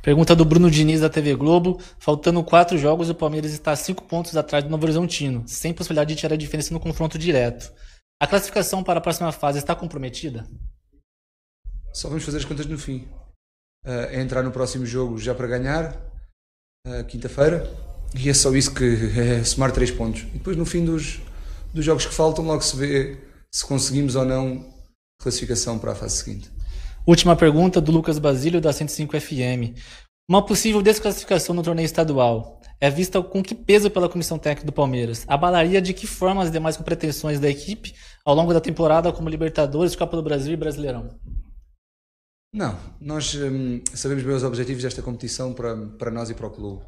[0.00, 1.80] Pergunta do Bruno Diniz da TV Globo.
[1.98, 6.20] Faltando quatro jogos, o Palmeiras está cinco pontos atrás do Novo Horizontino, sem possibilidade de
[6.20, 7.72] tirar a diferença no confronto direto.
[8.20, 10.46] A classificação para a próxima fase está comprometida?
[11.92, 13.08] Só vamos fazer as contas no fim.
[13.84, 15.96] Uh, é entrar no próximo jogo já para ganhar,
[16.86, 17.68] uh, quinta-feira,
[18.14, 18.84] e é só isso que
[19.18, 20.22] é somar três pontos.
[20.22, 21.20] E depois no fim dos,
[21.74, 23.18] dos jogos que faltam, logo se vê
[23.52, 24.72] se conseguimos ou não
[25.20, 26.55] classificação para a fase seguinte.
[27.06, 29.78] Última pergunta do Lucas Basílio, da 105 FM.
[30.28, 34.72] Uma possível desclassificação no torneio estadual é vista com que peso pela comissão técnica do
[34.72, 35.24] Palmeiras?
[35.28, 37.94] Abalaria de que forma as demais pretensões da equipe
[38.24, 41.16] ao longo da temporada, como Libertadores, Copa do Brasil e Brasileirão?
[42.52, 46.50] Não, nós hum, sabemos bem os objetivos desta competição para, para nós e para o
[46.50, 46.82] clube.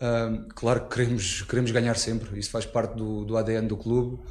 [0.00, 4.22] Hum, claro que queremos, queremos ganhar sempre, isso faz parte do, do ADN do clube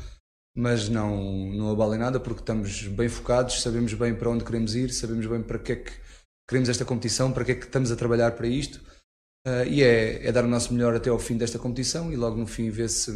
[0.55, 4.91] mas não, não abalem nada porque estamos bem focados, sabemos bem para onde queremos ir,
[4.91, 5.91] sabemos bem para que é que
[6.47, 8.79] queremos esta competição, para que é que estamos a trabalhar para isto.
[9.45, 12.37] Uh, e é, é, dar o nosso melhor até ao fim desta competição e logo
[12.37, 13.11] no fim ver se,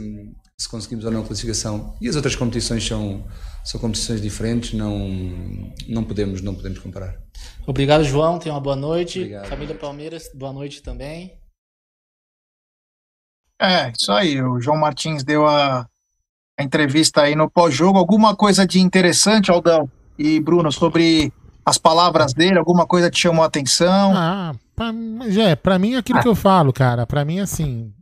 [0.60, 1.96] se conseguimos ou não a classificação.
[2.02, 3.26] E as outras competições são,
[3.64, 5.08] são competições diferentes, não,
[5.88, 7.18] não, podemos, não podemos comparar.
[7.66, 8.40] Obrigado, João.
[8.40, 9.20] Tenha uma boa noite.
[9.20, 9.48] Obrigado.
[9.48, 11.40] Família Palmeiras, boa noite também.
[13.62, 14.42] É, isso aí.
[14.42, 15.88] O João Martins deu a,
[16.58, 18.00] a entrevista aí no pós-jogo.
[18.00, 21.32] Alguma coisa de interessante, Aldão e Bruno, sobre
[21.64, 22.58] as palavras dele?
[22.58, 24.14] Alguma coisa te chamou a atenção?
[24.16, 24.92] Ah, pra,
[25.40, 26.22] é, pra mim é aquilo ah.
[26.22, 27.06] que eu falo, cara.
[27.06, 27.94] Pra mim, assim.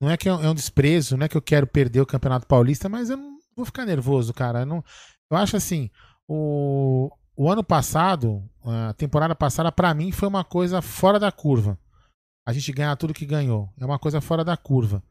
[0.00, 2.06] Não é que é um, é um desprezo, não é que eu quero perder o
[2.06, 4.60] Campeonato Paulista, mas eu não vou ficar nervoso, cara.
[4.60, 4.84] Eu, não,
[5.30, 5.90] eu acho assim.
[6.26, 11.78] O, o ano passado, a temporada passada, para mim foi uma coisa fora da curva.
[12.46, 13.68] A gente ganhar tudo que ganhou.
[13.78, 15.02] É uma coisa fora da curva.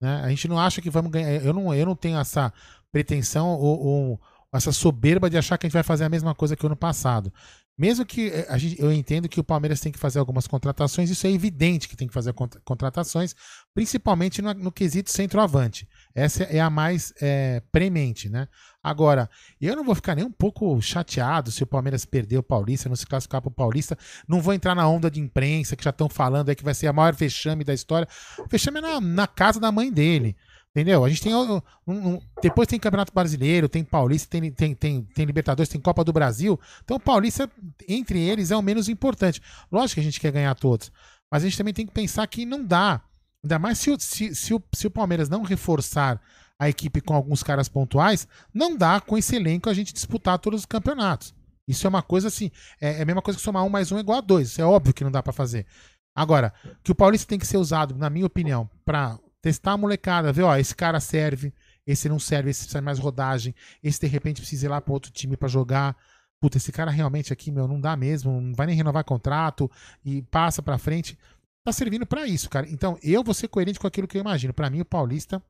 [0.00, 0.20] Né?
[0.24, 1.44] A gente não acha que vamos ganhar.
[1.44, 2.52] Eu não, eu não tenho essa
[2.92, 4.20] pretensão ou, ou
[4.52, 6.76] essa soberba de achar que a gente vai fazer a mesma coisa que o ano
[6.76, 7.32] passado.
[7.76, 11.26] Mesmo que eh, gente, eu entendo que o Palmeiras tem que fazer algumas contratações, isso
[11.26, 12.32] é evidente que tem que fazer
[12.64, 13.34] contratações,
[13.74, 15.88] principalmente no, no quesito centroavante.
[16.14, 18.46] Essa é a mais é, premente, né?
[18.84, 22.86] Agora, eu não vou ficar nem um pouco chateado se o Palmeiras perder o Paulista,
[22.86, 23.96] não se classificar para o Paulista.
[24.28, 26.88] Não vou entrar na onda de imprensa que já estão falando aí que vai ser
[26.88, 28.06] a maior vexame da história.
[28.38, 30.36] O vexame é na, na casa da mãe dele.
[30.70, 31.02] Entendeu?
[31.02, 31.34] A gente tem.
[31.34, 36.04] Um, um, depois tem Campeonato Brasileiro, tem Paulista, tem, tem, tem, tem Libertadores, tem Copa
[36.04, 36.60] do Brasil.
[36.84, 37.48] Então, o Paulista,
[37.88, 39.40] entre eles, é o menos importante.
[39.72, 40.92] Lógico que a gente quer ganhar todos.
[41.30, 43.00] Mas a gente também tem que pensar que não dá.
[43.42, 46.20] Ainda mais se, se, se, o, se o Palmeiras não reforçar
[46.58, 50.60] a equipe com alguns caras pontuais, não dá com esse elenco a gente disputar todos
[50.60, 51.34] os campeonatos.
[51.66, 52.50] Isso é uma coisa assim.
[52.80, 54.48] É, é a mesma coisa que somar um mais um igual a dois.
[54.48, 55.66] Isso é óbvio que não dá para fazer.
[56.14, 56.52] Agora,
[56.82, 60.42] que o Paulista tem que ser usado, na minha opinião, para testar a molecada, ver,
[60.42, 61.52] ó, esse cara serve,
[61.86, 65.10] esse não serve, esse precisa mais rodagem, esse de repente precisa ir lá para outro
[65.10, 65.96] time para jogar.
[66.40, 69.70] Puta, esse cara realmente aqui, meu, não dá mesmo, não vai nem renovar contrato
[70.04, 71.18] e passa para frente.
[71.66, 72.68] Tá servindo para isso, cara.
[72.68, 74.52] Então, eu vou ser coerente com aquilo que eu imagino.
[74.52, 75.42] Para mim, o Paulista,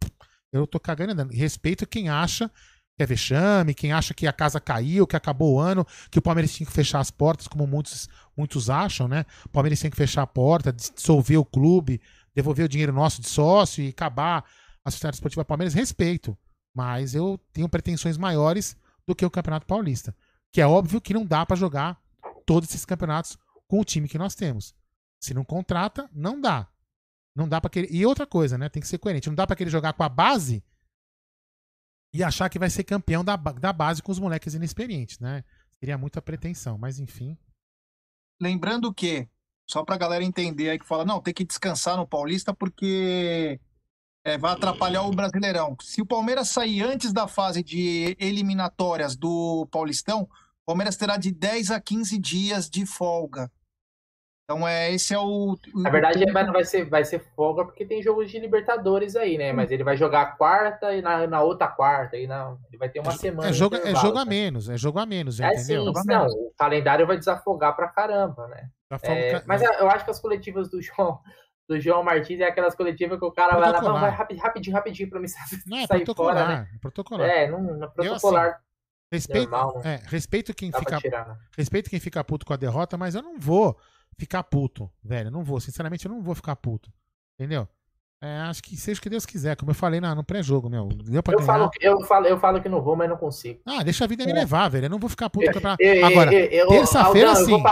[0.55, 1.33] eu tô cagando andando.
[1.33, 2.51] Respeito quem acha
[2.97, 6.23] que é vexame, quem acha que a casa caiu, que acabou o ano, que o
[6.23, 9.27] Palmeiras tinha que fechar as portas, como muitos, muitos acham, né?
[9.45, 12.01] O Palmeiras tinha que fechar a porta, dissolver o clube,
[12.35, 14.45] devolver o dinheiro nosso de sócio e acabar
[14.85, 16.39] a Sociedade Esportiva Palmeiras, respeito.
[16.75, 18.77] Mas eu tenho pretensões maiores
[19.07, 20.15] do que o Campeonato Paulista.
[20.53, 22.01] Que é óbvio que não dá para jogar
[22.47, 23.37] todos esses campeonatos
[23.67, 24.75] com o time que nós temos.
[25.21, 26.69] Se não contrata, não dá.
[27.35, 27.93] Não dá para querer.
[27.93, 28.69] E outra coisa, né?
[28.69, 29.29] Tem que ser coerente.
[29.29, 30.63] Não dá para querer jogar com a base
[32.13, 35.43] e achar que vai ser campeão da, da base com os moleques inexperientes, né?
[35.81, 37.37] Seria muita pretensão, mas enfim.
[38.41, 39.29] Lembrando que
[39.69, 43.59] Só pra galera entender aí que fala, não, tem que descansar no Paulista porque
[44.23, 45.77] é, vai atrapalhar o Brasileirão.
[45.83, 51.33] Se o Palmeiras sair antes da fase de eliminatórias do Paulistão, o Palmeiras terá de
[51.33, 53.51] 10 a 15 dias de folga.
[54.45, 55.57] Então, é, esse é o.
[55.75, 59.17] Na verdade, ele vai, não vai ser, vai ser folga porque tem jogos de Libertadores
[59.17, 59.55] aí, né?
[59.55, 62.19] Mas ele vai jogar a quarta e na, na outra quarta.
[62.19, 63.49] E na, ele vai ter uma semana.
[63.49, 64.31] É jogo, é jogo a né?
[64.31, 65.87] menos, é jogo a menos, É entendeu?
[65.87, 68.69] sim, não, o calendário vai desafogar pra caramba, né?
[69.03, 71.19] É, mas eu acho que as coletivas do João,
[71.67, 74.01] do João Martins é aquelas coletivas que o cara vai lá, não, Protocolar.
[74.03, 76.45] vai rapidinho, rapidinho, rapidinho pra me sa- Não, é sair fora, né?
[76.45, 77.29] protocolar, é protocolar.
[77.31, 78.61] É, não, não é protocolar.
[79.11, 79.95] Respeito, normal, né?
[80.05, 81.37] é, respeito quem Dá fica tirar, né?
[81.57, 83.79] respeito quem fica puto com a derrota, mas eu não vou
[84.19, 85.31] ficar puto, velho.
[85.31, 86.91] Não vou, sinceramente, eu não vou ficar puto.
[87.39, 87.69] Entendeu?
[88.23, 90.89] É, acho que seja o que Deus quiser, como eu falei na- no pré-jogo, meu.
[90.89, 91.47] Deu pra Eu ganhar.
[91.53, 93.61] falo, eu, falo, eu falo que não vou, mas não consigo.
[93.67, 94.87] Ah, deixa a vida me levar, velho.
[94.87, 95.83] Eu não vou ficar puto o campeonato.
[95.83, 97.63] Eu- eu- Agora, terça-feira sim.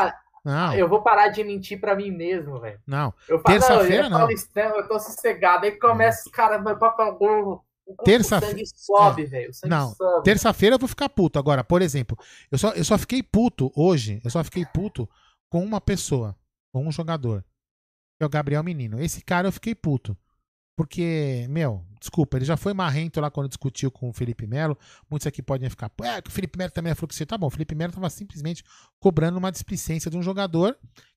[0.45, 2.80] Não, Eu vou parar de mentir pra mim mesmo, velho.
[2.86, 3.14] não.
[3.28, 4.36] Eu falo, Terça-feira, não, eu,
[4.76, 5.64] eu tô sossegado.
[5.64, 7.64] Aí começa os caras, vai pra gol.
[7.86, 9.51] O sangue sobe, velho.
[9.51, 9.95] O sangue Não.
[10.22, 11.38] Terça-feira eu vou ficar puto.
[11.38, 12.16] Agora, por exemplo,
[12.51, 15.09] eu só, eu só fiquei puto hoje, eu só fiquei puto
[15.53, 16.34] com uma pessoa,
[16.72, 17.42] com um jogador,
[18.18, 18.98] que é o Gabriel Menino.
[18.98, 20.16] Esse cara eu fiquei puto.
[20.74, 24.78] Porque, meu, desculpa, ele já foi marrento lá quando discutiu com o Felipe Melo.
[25.11, 27.26] Muitos aqui podem ficar, "Pô, é, que o Felipe Melo também é fluxo.
[27.26, 28.64] Tá bom, o Felipe Melo tava simplesmente
[28.98, 30.74] cobrando uma displicência de um jogador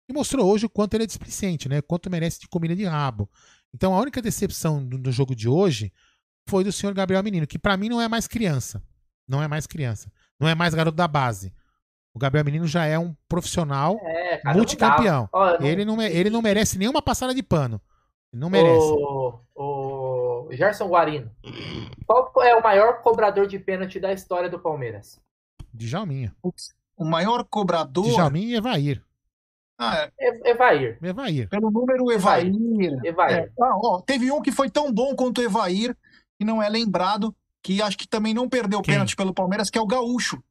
[0.09, 1.81] e mostrou hoje o quanto ele é displicente, né?
[1.81, 3.29] Quanto merece de comida de rabo.
[3.73, 5.93] Então a única decepção do, do jogo de hoje
[6.49, 8.83] foi do senhor Gabriel Menino, que pra mim não é mais criança.
[9.25, 10.11] Não é mais criança.
[10.38, 11.53] Não é mais garoto da base.
[12.16, 15.30] O Gabriel Menino já é um profissional É, multicampeão.
[15.34, 15.39] não.
[15.39, 17.82] Ó, Ele não, ele não merece nenhuma passada de pano.
[18.32, 18.86] Ele não merece.
[18.88, 21.30] O, o Gerson Guarino.
[22.07, 25.20] Qual é o maior cobrador de pênalti da história do Palmeiras?
[25.74, 26.34] Djalminha.
[26.97, 28.05] O maior cobrador.
[28.05, 29.03] Djalminha e Evair.
[29.78, 30.97] Ah, é, E- Evair.
[31.03, 31.49] Evair.
[31.49, 32.49] pelo número Evair.
[33.03, 33.38] Evair.
[33.39, 35.93] É, ah, ó, teve um que foi tão bom quanto o Evair,
[36.39, 38.93] que não é lembrado, que acho que também não perdeu Quem?
[38.93, 40.41] pênalti pelo Palmeiras, que é o Gaúcho.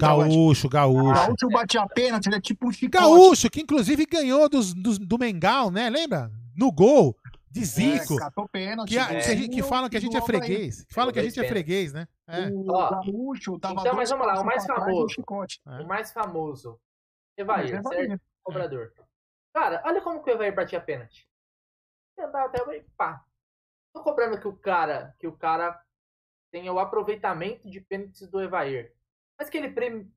[0.00, 1.12] Gaúcho, O Gaúcho.
[1.26, 3.02] Gaúcho batia pênalti, ele é tipo um chicote.
[3.02, 5.88] Gaúcho, que inclusive ganhou dos, dos- do Mengal, né?
[5.90, 6.30] Lembra?
[6.56, 7.16] No gol,
[7.50, 8.14] de Zico.
[8.14, 8.90] É, catou pênalti.
[8.90, 9.20] que, a- é.
[9.20, 10.84] que, a gente, que falam que a gente é freguês.
[10.84, 12.06] Que falam que a gente é freguês, né?
[12.26, 12.48] É.
[12.48, 15.08] O Ó, Gaúcho tava então, mas vamos lá, o mais famoso.
[15.14, 15.60] chicote.
[15.66, 15.80] é.
[15.82, 16.78] O mais famoso.
[17.36, 18.20] Evair, é certo?
[18.42, 18.92] Cobrador.
[19.52, 21.28] Cara, olha como que o Evair batia pênalti.
[22.18, 23.24] Andava até o pá.
[23.92, 25.80] Tô cobrando que o cara, que o cara
[26.52, 28.92] tenha o aproveitamento de pênaltis do Evair.
[29.38, 30.12] Mas que ele prim-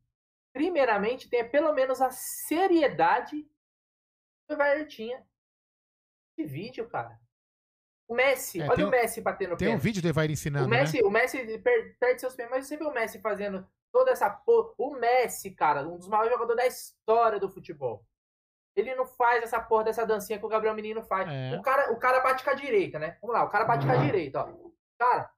[0.53, 3.49] primeiramente tenha pelo menos a seriedade que
[4.51, 5.25] o Evair tinha.
[6.37, 7.19] De vídeo, cara.
[8.07, 9.83] O Messi, É, olha tem o um- Messi batendo Tem um pênalti.
[9.83, 10.79] vídeo do Evair O ensinando, né?
[10.81, 14.29] Messi, o Messi per- perde seus pênaltis, mas você vê o Messi fazendo toda essa
[14.29, 14.73] porra.
[14.77, 18.05] O Messi, cara, um dos maiores jogadores da história do futebol.
[18.75, 21.27] Ele não faz essa porra dessa dancinha que o Gabriel Menino faz.
[21.27, 21.57] É.
[21.57, 23.17] O, cara, o cara bate com a direita, né?
[23.19, 24.69] Vamos lá, o cara bate com a direita, ó.
[24.99, 25.31] Cara,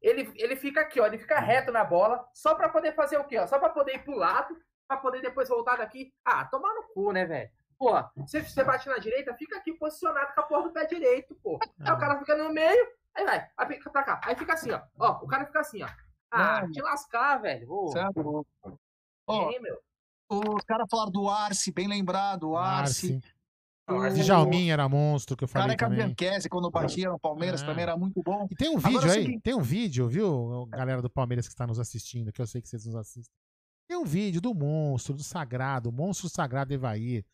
[0.00, 1.06] ele, ele fica aqui, ó.
[1.06, 3.46] Ele fica reto na bola, só pra poder fazer o quê, ó?
[3.46, 4.56] Só pra poder ir pro lado,
[4.86, 6.12] pra poder depois voltar daqui.
[6.24, 7.50] Ah, tomar no cu, né, velho?
[7.78, 7.92] Pô,
[8.26, 11.58] se você bate na direita, fica aqui posicionado com a porra do pé direito, pô.
[11.80, 14.20] Aí o cara fica no meio, aí vai, aí fica pra cá.
[14.24, 14.80] Aí fica assim, ó.
[14.98, 15.88] Ó, o cara fica assim, ó.
[16.30, 16.70] Ah, Não.
[16.72, 17.70] te lascar, velho.
[17.70, 18.46] Ô, Certo?
[19.26, 19.78] Ó, hein, meu?
[20.28, 23.14] os caras falaram do Arce, bem lembrado, o Arce.
[23.14, 23.35] Arce.
[23.88, 26.14] Não, Arce- Djalminha era monstro, que eu falei Careca também.
[26.14, 27.66] Bianchese, quando batia no Palmeiras, É.
[27.66, 28.46] também era muito bom.
[28.50, 31.08] E tem um Agora vídeo é o aí, seguinte- tem um vídeo, viu, galera do
[31.10, 33.32] Palmeiras que está nos assistindo, que eu sei que vocês nos assistem.
[33.88, 37.24] Tem um vídeo do monstro, do sagrado, o monstro sagrado Evair,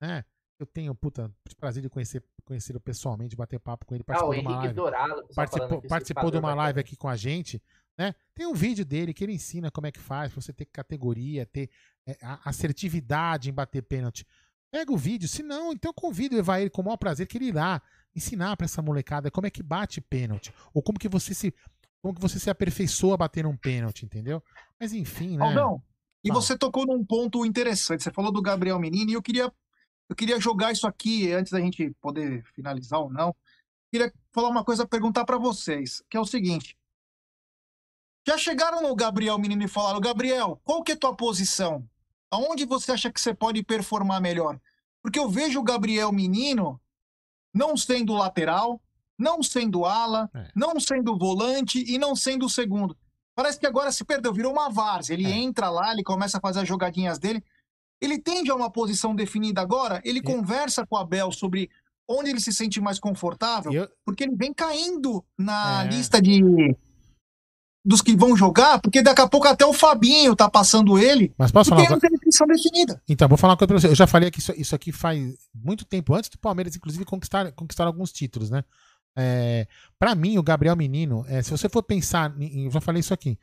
[0.00, 0.24] né?
[0.58, 4.34] Eu tenho, puta, prazer de conhecer, conhecer pessoalmente, bater papo com ele, Ah, participou o
[4.34, 4.74] de uma Henrique live.
[4.74, 5.20] Dourado.
[5.30, 7.62] o Participou, aqui, participou de uma live aqui com a gente,
[7.96, 8.14] né?
[8.34, 11.46] Tem um vídeo dele que ele ensina como é que faz, pra você ter categoria,
[11.46, 11.70] ter
[12.06, 14.26] é, assertividade em bater pênalti.
[14.70, 17.46] Pega o vídeo, se não, então convido o Evair com o maior prazer que ele
[17.46, 17.82] irá
[18.14, 21.52] ensinar pra essa molecada como é que bate pênalti, ou como que você se
[22.00, 24.42] como que você se aperfeiçoa bater um pênalti, entendeu?
[24.78, 25.44] Mas enfim, né?
[25.44, 25.82] Aldão,
[26.24, 28.02] e você tocou num ponto interessante.
[28.02, 29.52] Você falou do Gabriel Menino e eu queria,
[30.08, 33.34] eu queria jogar isso aqui antes da gente poder finalizar ou não.
[33.90, 36.76] Queria falar uma coisa, perguntar pra vocês, que é o seguinte.
[38.26, 41.88] Já chegaram no Gabriel Menino e falaram, Gabriel, qual que é a tua posição?
[42.30, 44.58] Aonde você acha que você pode performar melhor?
[45.02, 46.80] Porque eu vejo o Gabriel Menino
[47.54, 48.80] não sendo lateral,
[49.18, 50.48] não sendo ala, É.
[50.54, 52.96] não sendo volante e não sendo segundo.
[53.34, 55.14] Parece que agora se perdeu, virou uma várzea.
[55.14, 55.36] Ele É.
[55.36, 57.42] entra lá, ele começa a fazer as jogadinhas dele.
[58.00, 61.68] Ele tem já uma posição definida agora, ele E- conversa com o Abel sobre
[62.08, 65.88] onde ele se sente mais confortável, eu- porque ele vem caindo na É.
[65.88, 66.40] lista de,
[67.84, 71.50] dos que vão jogar, porque daqui a pouco até o Fabinho tá passando ele, Mas
[71.50, 73.02] posso porque falar não uma tem definição definida.
[73.08, 73.88] Então, vou falar uma coisa pra você.
[73.88, 77.50] Eu já falei que isso, isso aqui faz muito tempo, antes do Palmeiras, inclusive, conquistar,
[77.52, 78.62] conquistar alguns títulos, né?
[79.16, 79.66] É,
[79.98, 83.38] para mim, o Gabriel Menino, é, se você for pensar, eu já falei isso aqui.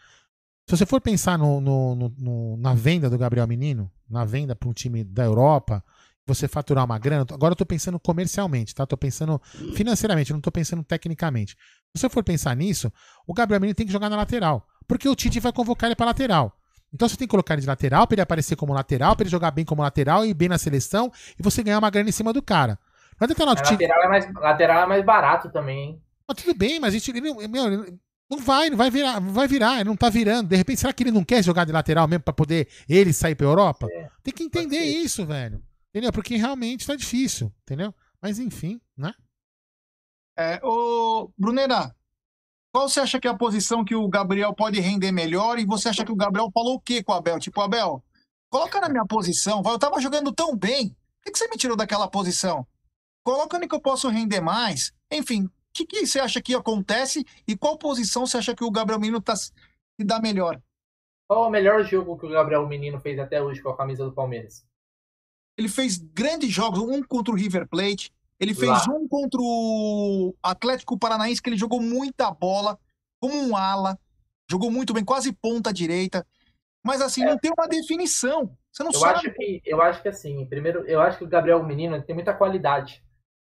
[0.70, 4.70] Se você for pensar no- no- no- na venda do Gabriel Menino, na venda para
[4.70, 5.84] um time da Europa,
[6.28, 8.86] você faturar uma grana, agora eu tô pensando comercialmente, tá?
[8.86, 9.42] Tô pensando
[9.76, 11.56] financeiramente, não tô pensando tecnicamente.
[11.96, 12.92] Se você for pensar nisso,
[13.26, 16.08] o Gabriel Menino tem que jogar na lateral, porque o Tite vai convocar ele para
[16.08, 16.54] lateral.
[16.94, 19.30] Então você tem que colocar ele de lateral para ele aparecer como lateral, para ele
[19.30, 22.32] jogar bem como lateral e bem na seleção e você ganhar uma grana em cima
[22.32, 22.78] do cara.
[23.20, 26.02] Não adianta não, A Tite- lateral, é mais, lateral é mais barato também, hein?
[26.28, 28.00] mas tudo bem, mas a gente, ele, não- meu, ele
[28.30, 30.48] não vai, não vai virar, não vai virar, ele não tá virando.
[30.50, 33.36] De repente, será que ele não quer jogar de lateral mesmo pra poder ele sair
[33.36, 33.88] pra Europa?
[33.92, 35.62] É, Tem que entender isso, velho.
[35.98, 36.14] Entendeu?
[36.14, 37.92] Porque realmente tá difícil, entendeu?
[38.22, 39.12] Mas enfim, né?
[40.38, 41.92] É, ô, Brunera,
[42.72, 45.58] qual você acha que é a posição que o Gabriel pode render melhor?
[45.58, 47.40] E você acha que o Gabriel falou o quê com o Abel?
[47.40, 48.04] Tipo, Abel,
[48.48, 51.58] coloca na minha posição, vai, eu tava jogando tão bem, por que, que você me
[51.58, 52.68] tirou daquela posição?
[53.24, 54.94] Coloca onde que eu posso render mais.
[55.12, 58.70] Enfim, o que, que você acha que acontece e qual posição você acha que o
[58.70, 59.52] Gabriel Menino tá, se
[60.06, 60.62] dá melhor?
[61.28, 64.14] Qual o melhor jogo que o Gabriel Menino fez até hoje com a camisa do
[64.14, 64.64] Palmeiras?
[65.58, 68.94] Ele fez grandes jogos, um contra o River Plate, ele fez Lá.
[68.94, 72.78] um contra o Atlético Paranaense, que ele jogou muita bola,
[73.20, 73.98] como um ala,
[74.50, 76.26] jogou muito bem, quase ponta direita.
[76.86, 78.56] Mas assim, não tem uma definição.
[78.72, 79.16] Você não Eu sabe.
[79.16, 82.34] acho que eu acho que assim, primeiro, eu acho que o Gabriel Menino tem muita
[82.34, 83.04] qualidade.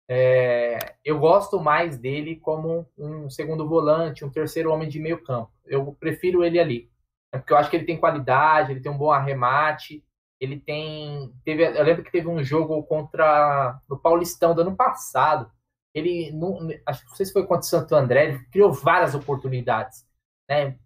[0.08, 5.52] É, eu gosto mais dele como um segundo volante, um terceiro homem de meio campo.
[5.64, 6.90] Eu prefiro ele ali,
[7.32, 10.02] É porque eu acho que ele tem qualidade, ele tem um bom arremate,
[10.40, 15.50] ele tem, teve, eu lembro que teve um jogo contra no Paulistão do ano passado.
[15.94, 19.14] Ele não, acho que não sei se foi contra o Santo André, ele criou várias
[19.14, 20.06] oportunidades,
[20.48, 20.78] né?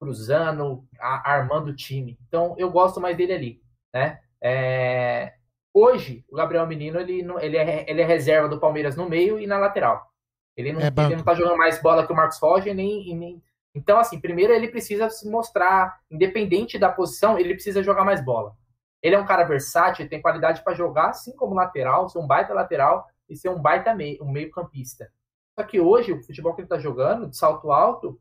[0.00, 2.18] Cruzando, a- armando o time.
[2.26, 3.62] Então eu gosto mais dele ali,
[3.92, 4.20] né?
[4.42, 5.34] É,
[5.72, 9.38] Hoje, o Gabriel Menino, ele, não- ele, é, ele é reserva do Palmeiras no meio
[9.38, 10.10] e na lateral.
[10.56, 13.14] Ele não, É ele não tá jogando mais bola que o Marcos Roger, nem, e
[13.14, 13.42] nem...
[13.74, 18.56] Então, assim, primeiro ele precisa se mostrar, independente da posição, ele precisa jogar mais bola.
[19.02, 22.52] Ele é um cara versátil, tem qualidade para jogar, assim como lateral, ser um baita
[22.52, 25.10] lateral e ser um baita meio, um meio campista.
[25.58, 28.20] Só que hoje, o futebol que ele tá jogando, de salto alto,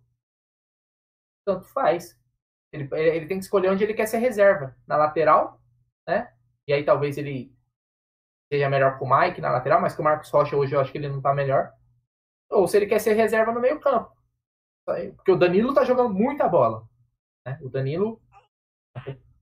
[1.45, 2.17] tanto faz.
[2.71, 4.75] Ele, ele tem que escolher onde ele quer ser reserva.
[4.85, 5.59] Na lateral,
[6.07, 6.31] né?
[6.67, 7.51] E aí talvez ele
[8.51, 10.91] seja melhor com o Mike na lateral, mas que o Marcos Rocha hoje eu acho
[10.91, 11.71] que ele não tá melhor.
[12.49, 14.18] Ou se ele quer ser reserva no meio campo.
[15.15, 16.87] Porque o Danilo tá jogando muita bola.
[17.45, 17.59] né?
[17.61, 18.21] O Danilo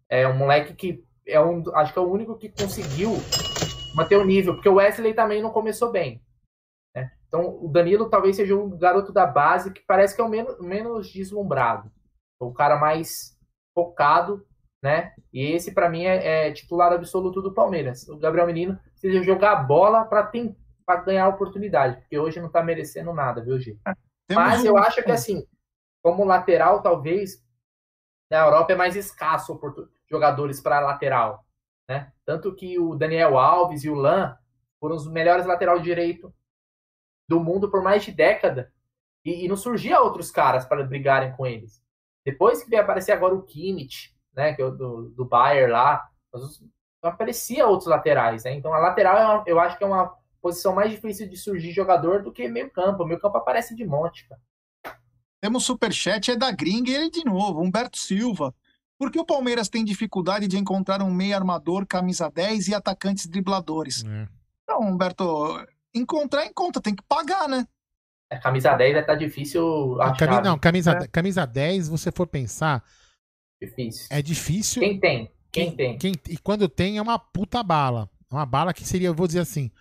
[0.10, 3.12] é um moleque que é um, acho que é o único que conseguiu
[3.96, 6.22] manter o nível, porque o Wesley também não começou bem.
[6.96, 7.12] né?
[7.28, 10.60] Então o Danilo talvez seja um garoto da base que parece que é o menos,
[10.60, 11.92] menos deslumbrado.
[12.40, 13.38] O cara mais
[13.74, 14.46] focado
[14.82, 15.14] né?
[15.34, 18.08] E esse, para mim, é, é titular absoluto do Palmeiras.
[18.08, 20.32] O Gabriel Menino precisa jogar a bola para
[21.04, 23.78] ganhar a oportunidade, porque hoje não tá merecendo nada, viu, G?
[24.28, 25.48] Temos Mas um- eu acho que, assim,
[26.04, 27.44] como lateral, talvez,
[28.30, 29.60] na Europa é mais escasso
[30.10, 31.46] jogadores para lateral,
[31.90, 32.12] né?
[32.26, 34.38] Tanto que o Daniel Alves e o Lan
[34.80, 36.34] foram os melhores lateral direito
[37.28, 38.72] do mundo por mais de década.
[39.26, 41.82] E, e não surgia outros caras para brigarem com eles.
[42.26, 46.10] Depois que veio aparecer agora o Kimmich, né, que é do, do Bayern lá,
[47.02, 48.54] aparecia outros laterais, né?
[48.54, 52.24] Então a lateral é eu acho que é uma posição mais difícil de surgir jogador
[52.24, 53.04] do que meio campo.
[53.04, 54.42] O meio campo aparece de monte, cara.
[55.42, 58.54] Temos superchat, é da gringa e ele de novo, Humberto Silva.
[59.00, 63.28] Por que o Palmeiras tem dificuldade de encontrar um meio armador, camisa 10 e atacantes
[63.28, 64.04] dribladores?
[64.04, 64.28] É.
[64.64, 67.68] Então, Humberto, encontrar, encontra, tem que pagar, né?
[68.32, 70.28] A camisa 10 vai estar difícil A achar.
[70.28, 71.08] cami- não, camisa, É.
[71.08, 72.84] camisa 10, se você for pensar,
[73.62, 74.08] Difícil.
[74.10, 74.82] é difícil.
[74.82, 75.32] Quem tem?
[75.52, 75.98] Quem, tem?
[75.98, 78.10] Quem- e quando tem, é uma puta bala.
[78.30, 79.72] É uma bala que seria, eu vou dizer assim,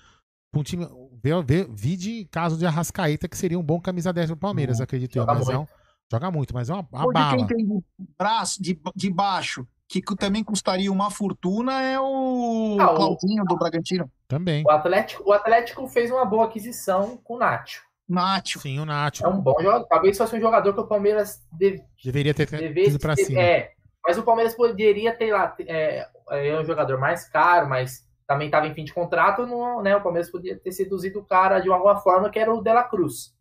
[0.56, 0.86] pra um time.
[1.22, 4.80] Vê, vê, vi de caso de Arrascaeta, que seria um bom camisa 10 do Palmeiras,
[4.80, 5.22] Hum, acredito eu.
[5.22, 5.70] joga Mas é um, muito.
[6.10, 7.36] joga muito, mas é uma, uma Hoje bala.
[7.36, 7.82] quem tem de
[8.18, 13.56] braço, de, de baixo, que também custaria uma fortuna, é o Ah, o- Claudinho do
[13.56, 14.10] Bragantino.
[14.28, 14.64] Também.
[14.66, 17.82] O Atlético, o Atlético fez uma boa aquisição com o Nacho.
[18.08, 18.60] Nacho.
[18.60, 19.24] Sim, o Nacho.
[19.24, 19.84] É um bom jogador.
[19.86, 23.40] Talvez fosse um jogador que o Palmeiras deve, Deveria ter devesse ido pra ter- cima.
[23.40, 23.70] É,
[24.06, 25.54] mas o Palmeiras poderia ter lá.
[25.60, 29.46] É, é um jogador mais caro, mas também estava em fim de contrato.
[29.46, 32.60] Não, né, o Palmeiras podia ter seduzido o cara de alguma forma, que era o
[32.60, 33.34] Dela Cruz.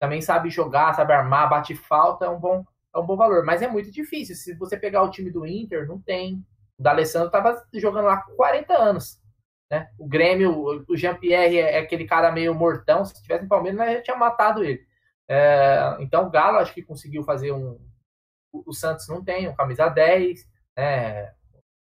[0.00, 2.64] Também sabe jogar, sabe armar, bate falta, é um bom,
[2.94, 3.44] é um bom valor.
[3.44, 4.36] Mas é muito difícil.
[4.36, 6.44] Se você pegar o time do Inter, não tem.
[6.78, 9.20] O D'Alessandro estava jogando lá com 40 anos.
[9.70, 9.88] Né?
[9.98, 13.04] O Grêmio, o Jean-Pierre é é aquele cara meio mortão.
[13.04, 14.86] Se tivesse no Palmeiras, nós já tinha matado ele.
[15.28, 17.78] É, então o Galo acho que conseguiu fazer um.
[18.52, 21.34] O Santos não tem um camisa 10, né?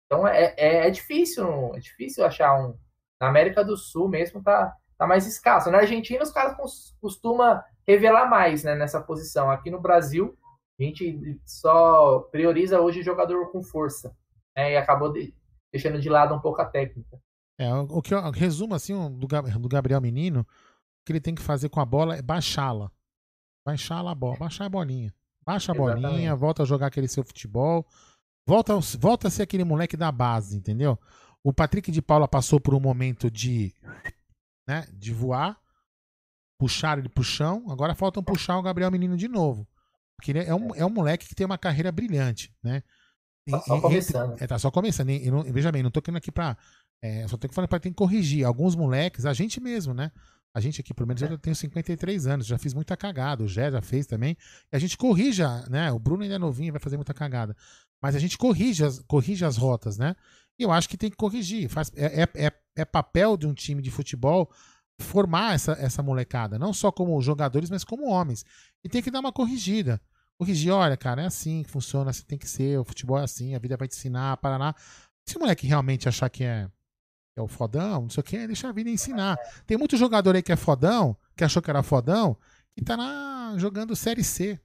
[0.05, 2.77] Então é, é, é, difícil, é difícil achar um.
[3.19, 5.71] Na América do Sul mesmo tá, tá mais escasso.
[5.71, 6.55] Na Argentina os caras
[6.99, 9.49] costumam revelar mais né, nessa posição.
[9.49, 10.37] Aqui no Brasil,
[10.79, 14.15] a gente só prioriza hoje jogador com força.
[14.55, 15.33] Né, e acabou de,
[15.71, 17.19] deixando de lado um pouco a técnica.
[17.57, 20.45] É, o que eu resumo assim do, do Gabriel Menino, o
[21.05, 22.91] que ele tem que fazer com a bola é baixá-la.
[23.65, 25.13] Baixar a bola, baixar a bolinha.
[25.45, 26.01] Baixa a Exatamente.
[26.01, 27.85] bolinha, volta a jogar aquele seu futebol.
[28.47, 30.99] Volta, volta a ser aquele moleque da base, entendeu?
[31.43, 33.73] O Patrick de Paula passou por um momento de,
[34.67, 35.59] né, de voar,
[36.59, 37.65] puxar ele pro chão.
[37.69, 39.67] Agora faltam puxar o Gabriel Menino de novo.
[40.17, 42.83] Porque ele é um, é um moleque que tem uma carreira brilhante, né?
[43.49, 44.41] Tá só começando.
[44.41, 45.09] É, tá só começando.
[45.09, 46.57] E, não, veja bem, não tô querendo aqui pra.
[47.03, 48.45] É, só tô falando pra tem que corrigir.
[48.45, 50.11] Alguns moleques, a gente mesmo, né?
[50.55, 53.43] A gente aqui, pelo menos, eu tenho 53 anos, já fiz muita cagada.
[53.43, 54.37] O Gé já fez também.
[54.71, 55.91] E a gente corrija, né?
[55.91, 57.53] O Bruno ainda é novinho, vai fazer muita cagada.
[58.01, 60.15] Mas a gente corrige as, corrige as rotas, né?
[60.57, 61.67] E eu acho que tem que corrigir.
[61.67, 64.49] Faz, é, é, é, é papel de um time de futebol
[64.97, 68.45] formar essa, essa molecada, não só como jogadores, mas como homens.
[68.81, 69.99] E tem que dar uma corrigida.
[70.37, 73.55] Corrigir, olha, cara, é assim que funciona, assim tem que ser, o futebol é assim,
[73.55, 74.73] a vida vai te ensinar, Paraná.
[75.27, 76.69] Se o moleque realmente achar que é
[77.35, 79.37] é o fodão, não sei o que, deixa a vida ensinar.
[79.67, 82.37] Tem muito jogador aí que é fodão, que achou que era fodão,
[82.73, 84.59] que tá na, jogando Série C,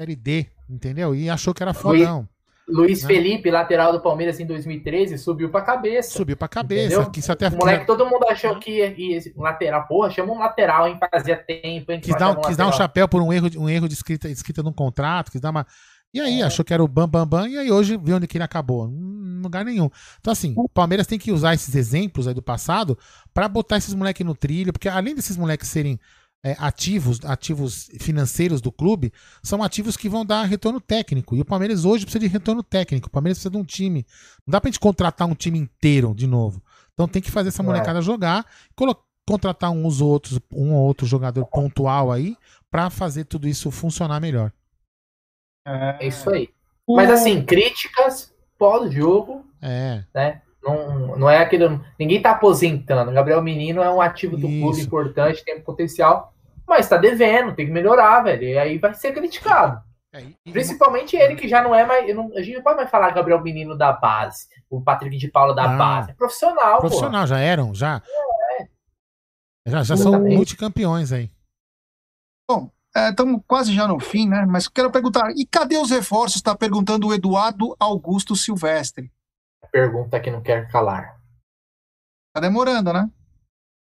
[0.00, 1.14] Série D, entendeu?
[1.14, 2.28] E achou que era fodão.
[2.66, 3.08] Luiz né?
[3.08, 6.16] Felipe, lateral do Palmeiras em 2013, subiu pra cabeça.
[6.16, 7.10] Subiu pra cabeça.
[7.10, 7.48] Que até...
[7.48, 9.86] O moleque, todo mundo achou que ia, lateral.
[9.86, 10.98] Porra, chama um lateral, hein?
[11.12, 12.00] Fazia tempo, hein?
[12.00, 14.62] Quis, dar um, quis dar um chapéu por um erro, um erro de escrita, escrita
[14.62, 15.66] num contrato, quis dar uma.
[16.12, 16.44] E aí, é.
[16.44, 18.90] achou que era o Bam Bam Bam, e aí hoje viu onde que ele acabou.
[19.44, 19.90] Lugar nenhum.
[20.20, 22.98] Então, assim, o Palmeiras tem que usar esses exemplos aí do passado
[23.32, 25.98] para botar esses moleques no trilho, porque além desses moleques serem
[26.44, 29.10] é, ativos, ativos financeiros do clube,
[29.42, 31.34] são ativos que vão dar retorno técnico.
[31.34, 33.08] E o Palmeiras hoje precisa de retorno técnico.
[33.08, 34.04] O Palmeiras precisa de um time.
[34.46, 36.62] Não dá pra gente contratar um time inteiro de novo.
[36.92, 38.02] Então tem que fazer essa molecada é.
[38.02, 38.44] jogar,
[39.26, 42.36] contratar uns outros, um ou outro jogador pontual aí,
[42.70, 44.52] para fazer tudo isso funcionar melhor.
[45.66, 46.50] É isso aí.
[46.86, 48.33] Mas assim, críticas
[48.64, 49.44] pós-jogo.
[49.60, 50.02] É.
[50.14, 50.40] Né?
[50.62, 51.78] Não, não é aquele.
[51.98, 53.12] Ninguém tá aposentando.
[53.12, 54.60] Gabriel Menino é um ativo do Isso.
[54.62, 56.32] clube importante, tem potencial,
[56.66, 58.42] mas tá devendo, tem que melhorar, velho.
[58.42, 59.82] E aí vai ser criticado.
[60.14, 60.52] É, e...
[60.52, 62.14] Principalmente ele, que já não é mais.
[62.14, 65.54] Não, a gente não pode mais falar Gabriel Menino da base, o Patrick de Paula
[65.54, 66.12] da base.
[66.12, 67.26] É profissional, Profissional, pô.
[67.26, 68.00] já eram, já.
[68.58, 68.66] É.
[69.66, 71.30] Já, já são multicampeões aí.
[72.48, 74.46] Bom, estamos é, quase já no fim, né?
[74.46, 76.36] Mas quero perguntar: e cadê os reforços?
[76.36, 79.10] Está perguntando o Eduardo Augusto Silvestre.
[79.72, 81.16] Pergunta que não quer calar.
[82.32, 83.10] Tá demorando, né?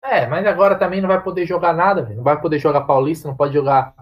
[0.02, 3.36] É, mas agora também não vai poder jogar nada, não vai poder jogar Paulista, não
[3.36, 3.94] pode jogar.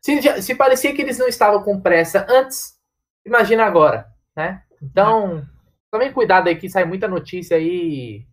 [0.00, 2.78] Se, se parecia que eles não estavam com pressa antes,
[3.26, 4.06] imagina agora,
[4.36, 4.62] né?
[4.80, 5.44] Então,
[5.90, 8.24] também cuidado aí que sai muita notícia aí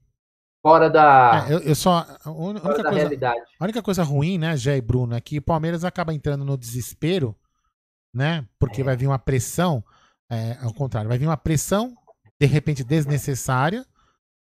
[0.68, 1.46] fora da.
[1.48, 2.06] É, eu, eu, só.
[2.24, 3.40] A única, coisa, realidade.
[3.58, 6.58] a única coisa ruim, né, Jé e Bruno, é que o Palmeiras acaba entrando no
[6.58, 7.36] desespero,
[8.14, 8.46] né?
[8.60, 8.84] Porque é.
[8.84, 9.84] vai vir uma pressão.
[10.30, 11.96] É, ao contrário, vai vir uma pressão,
[12.38, 13.86] de repente, desnecessária,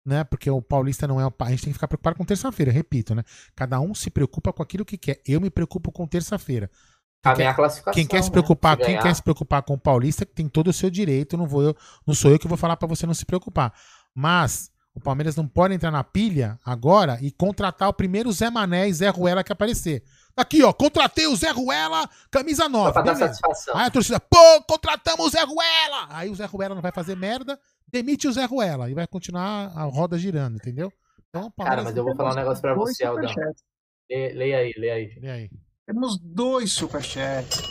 [0.05, 0.23] né?
[0.23, 1.33] Porque o Paulista não é o.
[1.39, 3.23] A gente tem que ficar preocupado com terça-feira, repito, né?
[3.55, 5.19] Cada um se preocupa com aquilo que quer.
[5.27, 6.69] Eu me preocupo com terça-feira.
[7.23, 7.55] Quem, quer,
[7.93, 8.83] quem quer se preocupar, né?
[8.83, 11.77] quem quer se preocupar com o Paulista tem todo o seu direito, não vou eu,
[12.05, 13.71] não sou eu que vou falar para você não se preocupar.
[14.13, 18.89] Mas o Palmeiras não pode entrar na pilha agora e contratar o primeiro Zé Mané
[18.89, 20.03] e Zé Ruela que aparecer.
[20.35, 22.93] Aqui, ó, contratei o Zé Ruela, camisa 9.
[22.93, 23.75] Pra dar satisfação.
[23.75, 26.07] Aí a torcida, pô, contratamos o Zé Ruela!
[26.09, 29.71] Aí o Zé Ruela não vai fazer merda, demite o Zé Ruela e vai continuar
[29.75, 30.91] a roda girando, entendeu?
[31.29, 33.33] Então, Cara, mas eu vou falar um negócio pra você, Aldão.
[34.09, 35.19] Leia aí, leia aí.
[35.21, 35.49] Leia aí.
[35.85, 37.61] Temos dois superchats.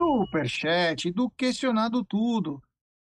[0.00, 2.62] Superchat do Questionado Tudo.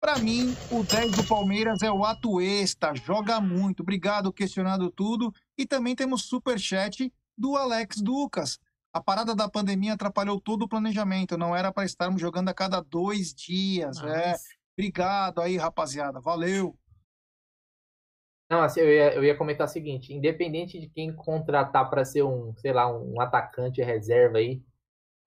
[0.01, 3.83] Para mim, o 10 do Palmeiras é o Atuesta, joga muito.
[3.83, 5.31] Obrigado, questionado tudo.
[5.59, 8.59] E também temos super chat do Alex Ducas.
[8.95, 11.37] A parada da pandemia atrapalhou todo o planejamento.
[11.37, 14.03] Não era para estarmos jogando a cada dois dias.
[14.03, 14.37] É.
[14.73, 16.19] Obrigado aí, rapaziada.
[16.19, 16.75] Valeu.
[18.51, 22.23] Não, assim, eu ia, eu ia comentar o seguinte: independente de quem contratar para ser
[22.23, 24.63] um, sei lá, um atacante reserva aí,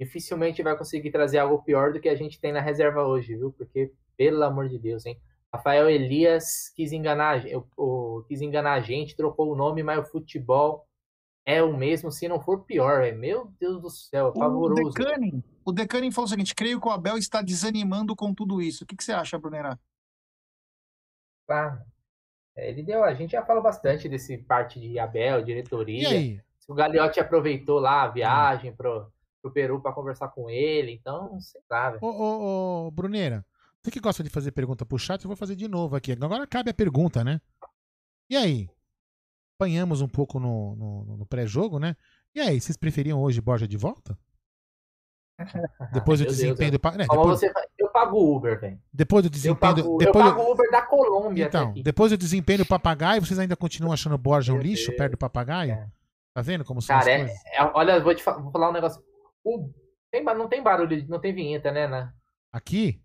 [0.01, 3.53] dificilmente vai conseguir trazer algo pior do que a gente tem na reserva hoje, viu?
[3.53, 5.19] Porque pelo amor de Deus, hein?
[5.53, 10.09] Rafael Elias quis enganar, eu, eu, quis enganar a gente, trocou o nome, mas o
[10.09, 10.87] futebol
[11.45, 13.17] é o mesmo, se não for pior, véio.
[13.17, 14.81] meu Deus do céu, é favoroso.
[14.81, 18.61] O Decanin, o Decanin falou o seguinte: creio que o Abel está desanimando com tudo
[18.61, 18.83] isso.
[18.83, 19.79] O que, que você acha, Brunera?
[21.49, 21.83] Ah,
[22.55, 26.09] ele deu, a gente já falou bastante desse parte de Abel, diretoria.
[26.59, 29.11] Se o Gagliotti aproveitou lá a viagem pro,
[29.41, 30.93] pro Peru para conversar com ele.
[30.93, 32.03] Então, sei lá, velho.
[32.03, 33.45] Ô, ô, ô, Bruneira,
[33.83, 36.13] você que gosta de fazer pergunta pro chat, eu vou fazer de novo aqui.
[36.13, 37.41] Agora cabe a pergunta, né?
[38.29, 38.69] E aí?
[39.59, 41.95] Apanhamos um pouco no, no, no pré-jogo, né?
[42.33, 44.17] E aí, vocês preferiam hoje Borja de volta?
[45.93, 46.79] Depois do Meu Deus, desempenho do.
[46.97, 47.51] né, depois, você?
[47.77, 48.81] Eu pago o Uber, velho.
[48.91, 49.93] depois do Eu desempenho pago, do.
[49.93, 53.55] eu Depois, pago o Uber da Colômbia então, depois do desempenho do papagaio, vocês ainda
[53.55, 54.97] continuam achando Borja um Meu lixo Deus.
[54.97, 55.71] perto do papagaio?
[55.73, 55.89] É.
[56.35, 57.45] Tá vendo como são Cara, as é, coisas?
[57.45, 59.03] é- olha, eu vou te fa- vou falar um negócio.
[59.43, 59.69] O-
[60.11, 61.87] tem não tem barulho, não tem vinheta, né?
[61.87, 62.13] na-
[62.51, 63.02] Aqui?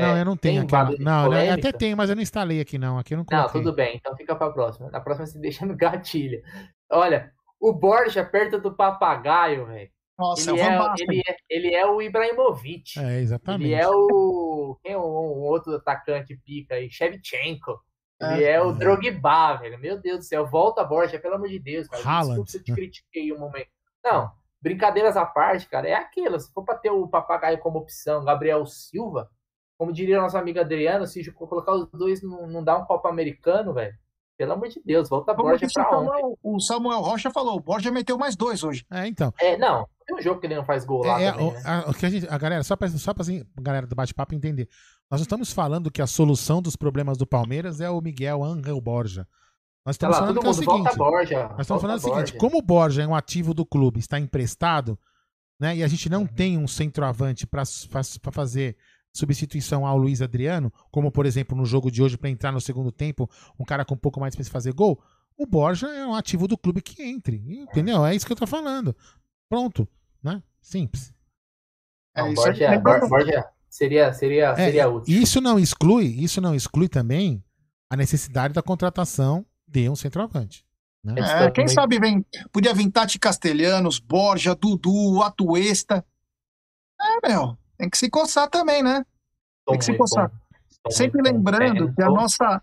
[0.00, 0.72] É, Não, eu não tenho de
[1.04, 1.54] Não, polêmica?
[1.54, 2.98] até tenho, mas eu não instalei aqui não.
[2.98, 3.60] Aqui não Não, coloquei.
[3.60, 4.90] tudo bem, então fica pra próxima.
[4.90, 6.42] Na próxima você deixa no gatilho.
[6.90, 9.90] Olha, o Borja perto do papagaio, velho.
[10.18, 11.06] Nossa, Ele, é o é, Basten.
[11.08, 12.98] ele, é, ele é o Ibrahimovic.
[12.98, 13.64] É, exatamente.
[13.72, 14.78] Ele é o.
[14.82, 16.90] Quem é um, um outro atacante pica aí?
[16.90, 17.80] Shevchenko.
[18.20, 18.74] Ele é, o É.
[18.74, 19.78] Drogba, velho.
[19.78, 20.46] Meu Deus do céu.
[20.46, 22.02] Volta, Borja, pelo amor de Deus, cara.
[22.06, 23.68] Haaland, Desculpa se eu te critiquei um momento.
[24.04, 24.30] Não,
[24.60, 26.38] brincadeiras à parte, cara, é aquilo.
[26.38, 29.30] Se for pra ter o papagaio como opção, Gabriel Silva,
[29.80, 33.72] como diria nosso amigo Adriano, se colocar os dois não, não dá um Copa Americano,
[33.72, 33.94] velho.
[34.36, 36.06] Pelo amor de Deus, volta Como Borja pra ontem.
[36.06, 38.84] Samuel, o Samuel Rocha falou, o Borja meteu mais dois hoje.
[38.90, 39.32] É, então.
[39.40, 41.62] É, não, tem um jogo que ele não faz gol lá É, também, o- né?
[41.64, 43.94] a, o que a, gente, a galera, só pra, só pra assim, a galera do
[43.96, 44.68] bate-papo entender.
[45.10, 48.78] Nós não estamos falando que a solução dos problemas do Palmeiras é o Miguel Angel
[48.82, 49.26] Borja.
[49.84, 50.96] Nós Olha estamos lá, falando que é o seguinte.
[50.96, 51.48] Borja.
[51.48, 52.38] Nós estamos falando o seguinte: Borja.
[52.38, 54.98] como o Borja é um ativo do clube, está emprestado,
[55.58, 55.76] né?
[55.76, 56.20] E a gente Uhum.
[56.20, 57.62] não tem um centroavante para
[58.30, 58.76] fazer
[59.14, 62.92] substituição ao Luiz Adriano, como por exemplo no jogo de hoje para entrar no segundo
[62.92, 65.02] tempo, um cara com um pouco mais para fazer gol.
[65.36, 68.04] O Borja é um ativo do clube que entre, entendeu?
[68.04, 68.94] É isso que eu tô falando.
[69.48, 69.88] Pronto,
[70.22, 70.42] né?
[70.60, 71.12] Simples.
[72.14, 72.46] É Não, isso aí.
[72.50, 75.14] Borja, Lembrando- Bor- Borja seria, seria, É, seria útil.
[75.22, 77.42] Isso não exclui, isso não exclui também
[77.90, 80.64] a necessidade da contratação de um centroavante.
[81.02, 81.14] Né?
[81.18, 86.04] É, quem também- sabe vem, podia vir Tati Castelhanos, Borja, Dudu, Atuesta.
[87.00, 89.04] É, meu, tem que se coçar também, né?
[89.66, 90.30] Tem que se coçar.
[90.90, 92.62] Sempre lembrando É, que a nossa,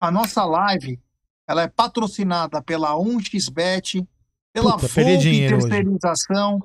[0.00, 1.00] a nossa live
[1.48, 4.06] ela é patrocinada pela 1xBet,
[4.52, 5.68] pela Puta, perdi Volpe hoje.
[5.68, 6.62] Terceirização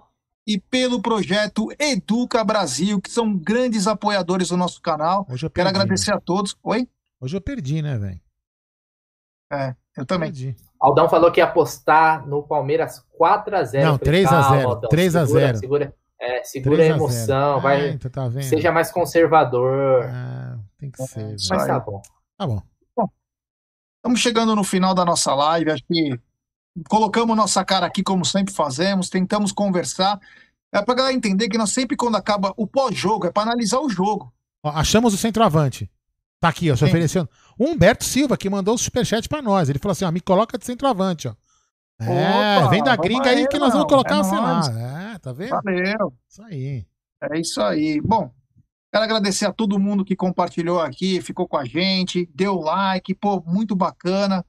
[0.47, 5.25] e pelo projeto Educa Brasil, que são grandes apoiadores do nosso canal.
[5.29, 5.81] Hoje eu Quero perdi.
[5.81, 6.55] agradecer a todos.
[6.63, 6.81] Oi?
[6.81, 6.87] né?
[7.21, 8.21] Hoje eu perdi, né, velho?
[9.51, 10.31] É, eu também.
[10.31, 10.55] Perdi.
[10.79, 13.73] Aldão falou que ia apostar no Palmeiras 4x0.
[13.83, 15.57] Não, Eu falei, 3 a calma, 0, Aldão, 3 a segura- 0.
[15.57, 17.03] Segura, é, segura 3 a a 0.
[17.05, 18.43] emoção, vai, Ah, então tá vendo?
[18.43, 20.03] seja mais conservador.
[20.11, 21.35] Ah, tem que ser.
[21.35, 22.01] isso mas tá bom.
[22.37, 22.61] Tá bom.
[23.97, 25.71] Estamos chegando no final da nossa live.
[25.71, 26.17] Acho que
[26.87, 30.19] colocamos nossa cara aqui, como sempre fazemos, tentamos conversar.
[30.71, 33.89] É pra galera entender que nós sempre, quando acaba o pós-jogo, é para analisar o
[33.89, 34.31] jogo.
[34.63, 35.89] Ó, achamos o centroavante.
[36.39, 37.29] Tá aqui, ó, se oferecendo.
[37.57, 39.67] O Humberto Silva, que mandou o superchat pra nós.
[39.67, 41.33] Ele falou assim: ó, me coloca de centroavante, ó.
[42.01, 44.69] É, Opa, vem da gringa aí aí, que nós vamos colocar É você nóis.
[44.69, 45.13] lá.
[45.13, 45.49] É, tá vendo?
[45.49, 46.13] Valeu.
[46.29, 46.85] Isso aí.
[47.21, 47.99] É isso aí.
[48.01, 48.31] Bom,
[48.91, 53.43] quero agradecer a todo mundo que compartilhou aqui, ficou com a gente, deu like, pô,
[53.45, 54.45] muito bacana.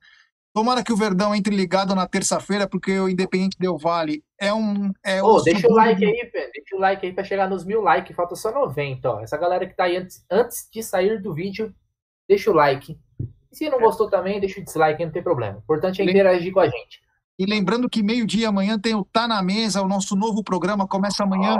[0.53, 4.93] Tomara que o Verdão entre ligado na terça-feira, porque o Independente Del Vale é um.
[5.05, 6.51] É Ô, o deixa o like aí, velho.
[6.53, 8.15] Deixa o like aí pra chegar nos mil likes.
[8.17, 9.21] Falta só 90, ó.
[9.21, 11.73] Essa galera que tá aí antes, antes de sair do vídeo,
[12.29, 12.99] deixa o like.
[13.53, 15.57] E se não gostou também, deixa o dislike, não tem problema.
[15.57, 17.01] O importante é interagir com a gente.
[17.41, 21.25] E lembrando que meio-dia amanhã tem o Tá na Mesa, o nosso novo programa começa
[21.25, 21.57] amanhã,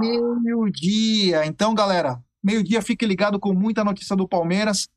[0.00, 1.44] meio-dia.
[1.44, 4.88] Então, galera, meio-dia fique ligado com muita notícia do Palmeiras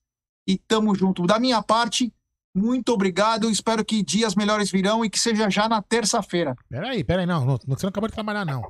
[0.48, 1.28] e tamo junto.
[1.28, 2.10] Da minha parte,
[2.56, 3.50] muito obrigado.
[3.50, 6.56] Espero que dias melhores virão e que seja já na terça-feira.
[6.70, 7.58] Peraí, peraí, não, não.
[7.68, 8.62] Você não acabou de trabalhar, não.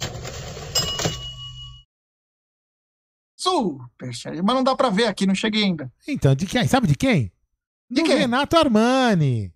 [3.38, 4.42] Superchat.
[4.42, 5.94] Mas não dá pra ver aqui, não cheguei ainda.
[6.08, 6.68] Então, de quem?
[6.68, 7.32] Sabe de quem?
[7.88, 8.18] De Do quem?
[8.18, 9.54] Renato Armani.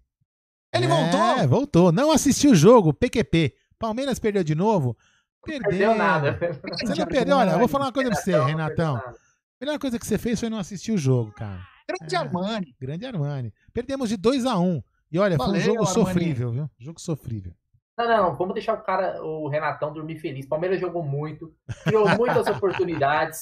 [0.74, 1.48] Ele É, voltou?
[1.48, 1.92] voltou.
[1.92, 3.54] Não assistiu o jogo, PQP.
[3.78, 4.96] Palmeiras perdeu de novo?
[5.44, 5.70] Perdeu.
[5.70, 6.38] Perdeu nada.
[6.86, 7.36] Você não perdeu?
[7.38, 8.96] Olha, eu vou falar uma coisa pra você, Renatão.
[8.98, 9.14] A
[9.60, 11.60] melhor coisa que você fez foi não assistir o jogo, cara.
[11.88, 12.18] Grande É.
[12.18, 12.76] Armani.
[12.80, 13.54] Grande Armani.
[13.74, 15.94] Perdemos de 2 a 1 E olha, foi um Valeu, jogo Armani.
[15.94, 16.70] sofrível, viu?
[16.80, 17.54] Jogo sofrível.
[17.98, 18.36] Não, não, não.
[18.36, 20.46] Vamos deixar o cara, o Renatão, dormir feliz.
[20.48, 21.54] Palmeiras jogou muito,
[21.84, 23.42] criou muitas oportunidades,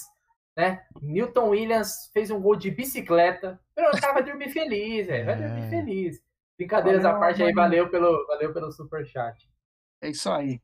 [0.58, 0.82] né?
[1.02, 3.60] Newton Williams fez um gol de bicicleta.
[3.76, 5.26] Pero o cara vai dormir feliz, velho.
[5.26, 5.48] Vai É.
[5.48, 6.20] dormir feliz.
[6.60, 9.50] Brincadeiras à parte aí, valeu pelo, valeu pelo superchat.
[10.02, 10.62] É isso aí.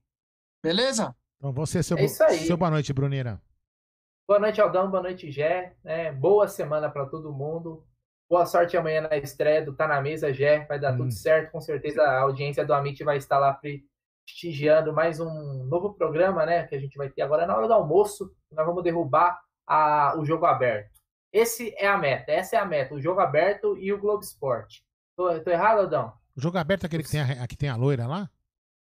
[0.61, 1.15] Beleza?
[1.37, 2.39] Então você, seu, É isso aí.
[2.39, 3.41] seu boa noite, Bruneira.
[4.27, 4.91] Boa noite, Aldão.
[4.91, 5.73] Boa noite, Gé.
[5.83, 6.11] né?
[6.11, 7.87] boa semana para todo mundo.
[8.29, 10.65] Boa sorte amanhã na estreia do Tá na Mesa, Gé.
[10.65, 10.97] Vai dar Hum.
[10.97, 11.51] tudo certo.
[11.51, 16.67] Com certeza a audiência do Amit vai estar lá prestigiando mais um novo programa, né?
[16.67, 18.35] Que a gente vai ter agora na hora do almoço.
[18.51, 20.91] Nós vamos derrubar a- o jogo aberto.
[21.31, 22.31] Esse é a meta.
[22.33, 22.95] Essa é a meta.
[22.95, 24.83] O jogo aberto e o Globo Esporte.
[25.15, 26.13] Tô, tô errado, Aldão?
[26.35, 28.29] O jogo aberto é aquele que tem a, que tem a loira lá?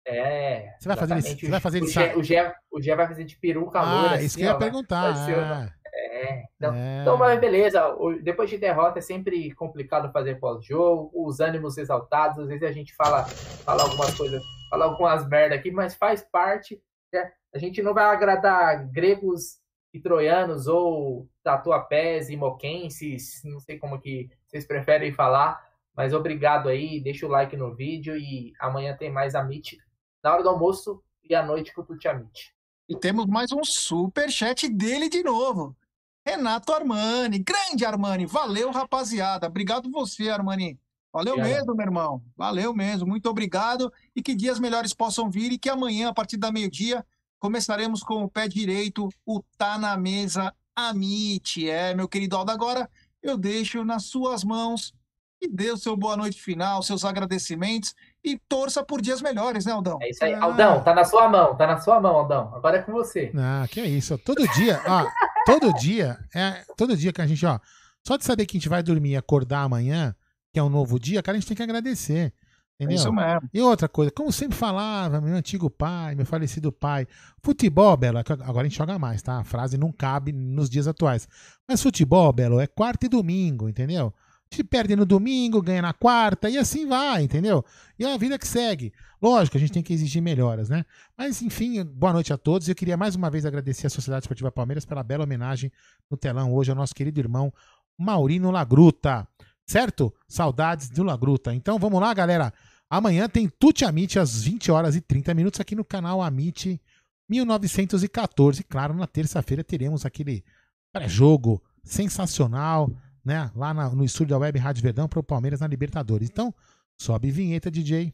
[0.06, 0.74] É.
[0.80, 3.06] Você vai fazer ele- você vai fazer ele o Gé, o, Gé, o Gé vai
[3.06, 4.10] fazer de peruca loira.
[4.12, 5.12] Ah, isso assim, que eu ia ó, vai- perguntar.
[5.12, 7.02] vai ah, É, então, é.
[7.02, 7.82] então, mas beleza.
[8.22, 12.94] Depois de derrota é sempre complicado fazer pós-jogo, os ânimos exaltados, às vezes a gente
[12.94, 16.82] fala, fala algumas coisas, fala algumas merda aqui, mas faz parte.
[17.12, 17.30] né?
[17.54, 19.60] A gente não vai agradar gregos
[19.92, 25.62] e troianos ou tatuapés e moquenses, não sei como que vocês preferem falar,
[25.96, 29.74] mas obrigado aí, deixa o like no vídeo e amanhã tem mais a Meet
[30.22, 32.54] na hora do almoço e à noite com o Tuti Amit.
[32.88, 35.76] E temos mais um super chat dele de novo.
[36.24, 40.78] Renato Armani, grande Armani, valeu rapaziada, obrigado você Armani,
[41.12, 43.92] valeu mesmo meu irmão, valeu mesmo, muito obrigado.
[44.14, 47.04] E que dias melhores possam vir e que amanhã a partir da meio-dia
[47.38, 52.88] começaremos com o pé direito, o Tá na Mesa Amit, é meu querido Aldo, agora
[53.20, 54.94] eu deixo nas suas mãos
[55.42, 59.72] e dê o seu boa noite final, seus agradecimentos e torça por dias melhores, né
[59.72, 59.98] Aldão?
[60.00, 60.34] É isso aí.
[60.34, 60.44] Ah.
[60.44, 62.54] Aldão, tá na sua mão, tá na sua mão, Aldão.
[62.54, 63.32] Agora é com você.
[63.36, 64.16] Ah, que é isso.
[64.18, 65.04] Todo dia, ó,
[65.44, 67.58] todo dia, é, todo dia que a gente, ó,
[68.06, 70.14] só de saber que a gente vai dormir e acordar amanhã,
[70.52, 72.32] que é um novo dia, cara, a gente tem que agradecer.
[72.78, 72.96] É Entendeu?
[72.96, 73.50] isso mesmo.
[73.52, 77.06] E outra coisa, como sempre falava, meu antigo pai, meu falecido pai,
[77.42, 79.38] futebol, Belo, é agora a gente joga mais, tá?
[79.38, 81.28] A frase não cabe nos dias atuais.
[81.68, 84.14] Mas futebol, Belo, é quarta e domingo, entendeu?
[84.52, 87.64] Gente perde no domingo, ganha na quarta e assim vai, entendeu?
[87.98, 88.92] E é a vida que segue.
[89.20, 90.84] Lógico, a gente tem que exigir melhoras, né?
[91.16, 92.68] Mas, enfim, boa noite a todos.
[92.68, 95.72] Eu queria mais uma vez agradecer a Sociedade Esportiva Palmeiras pela bela homenagem
[96.10, 97.50] no telão hoje ao nosso querido irmão
[97.98, 99.26] Maurino Lagruta.
[99.66, 100.12] Certo?
[100.28, 101.54] Saudades do Lagruta.
[101.54, 102.52] Então vamos lá, galera.
[102.90, 106.78] Amanhã tem Tuti Amit às 20 horas e 30 minutos aqui no canal Amit
[107.26, 108.62] 1914.
[108.64, 110.44] Claro, na terça-feira teremos aquele
[110.92, 112.90] pré-jogo sensacional,
[113.24, 113.50] né?
[113.54, 116.28] Lá na- no estúdio da Web Rádio Verdão para o Palmeiras na Libertadores.
[116.30, 116.54] Então,
[116.98, 118.12] sobe vinheta, DJ.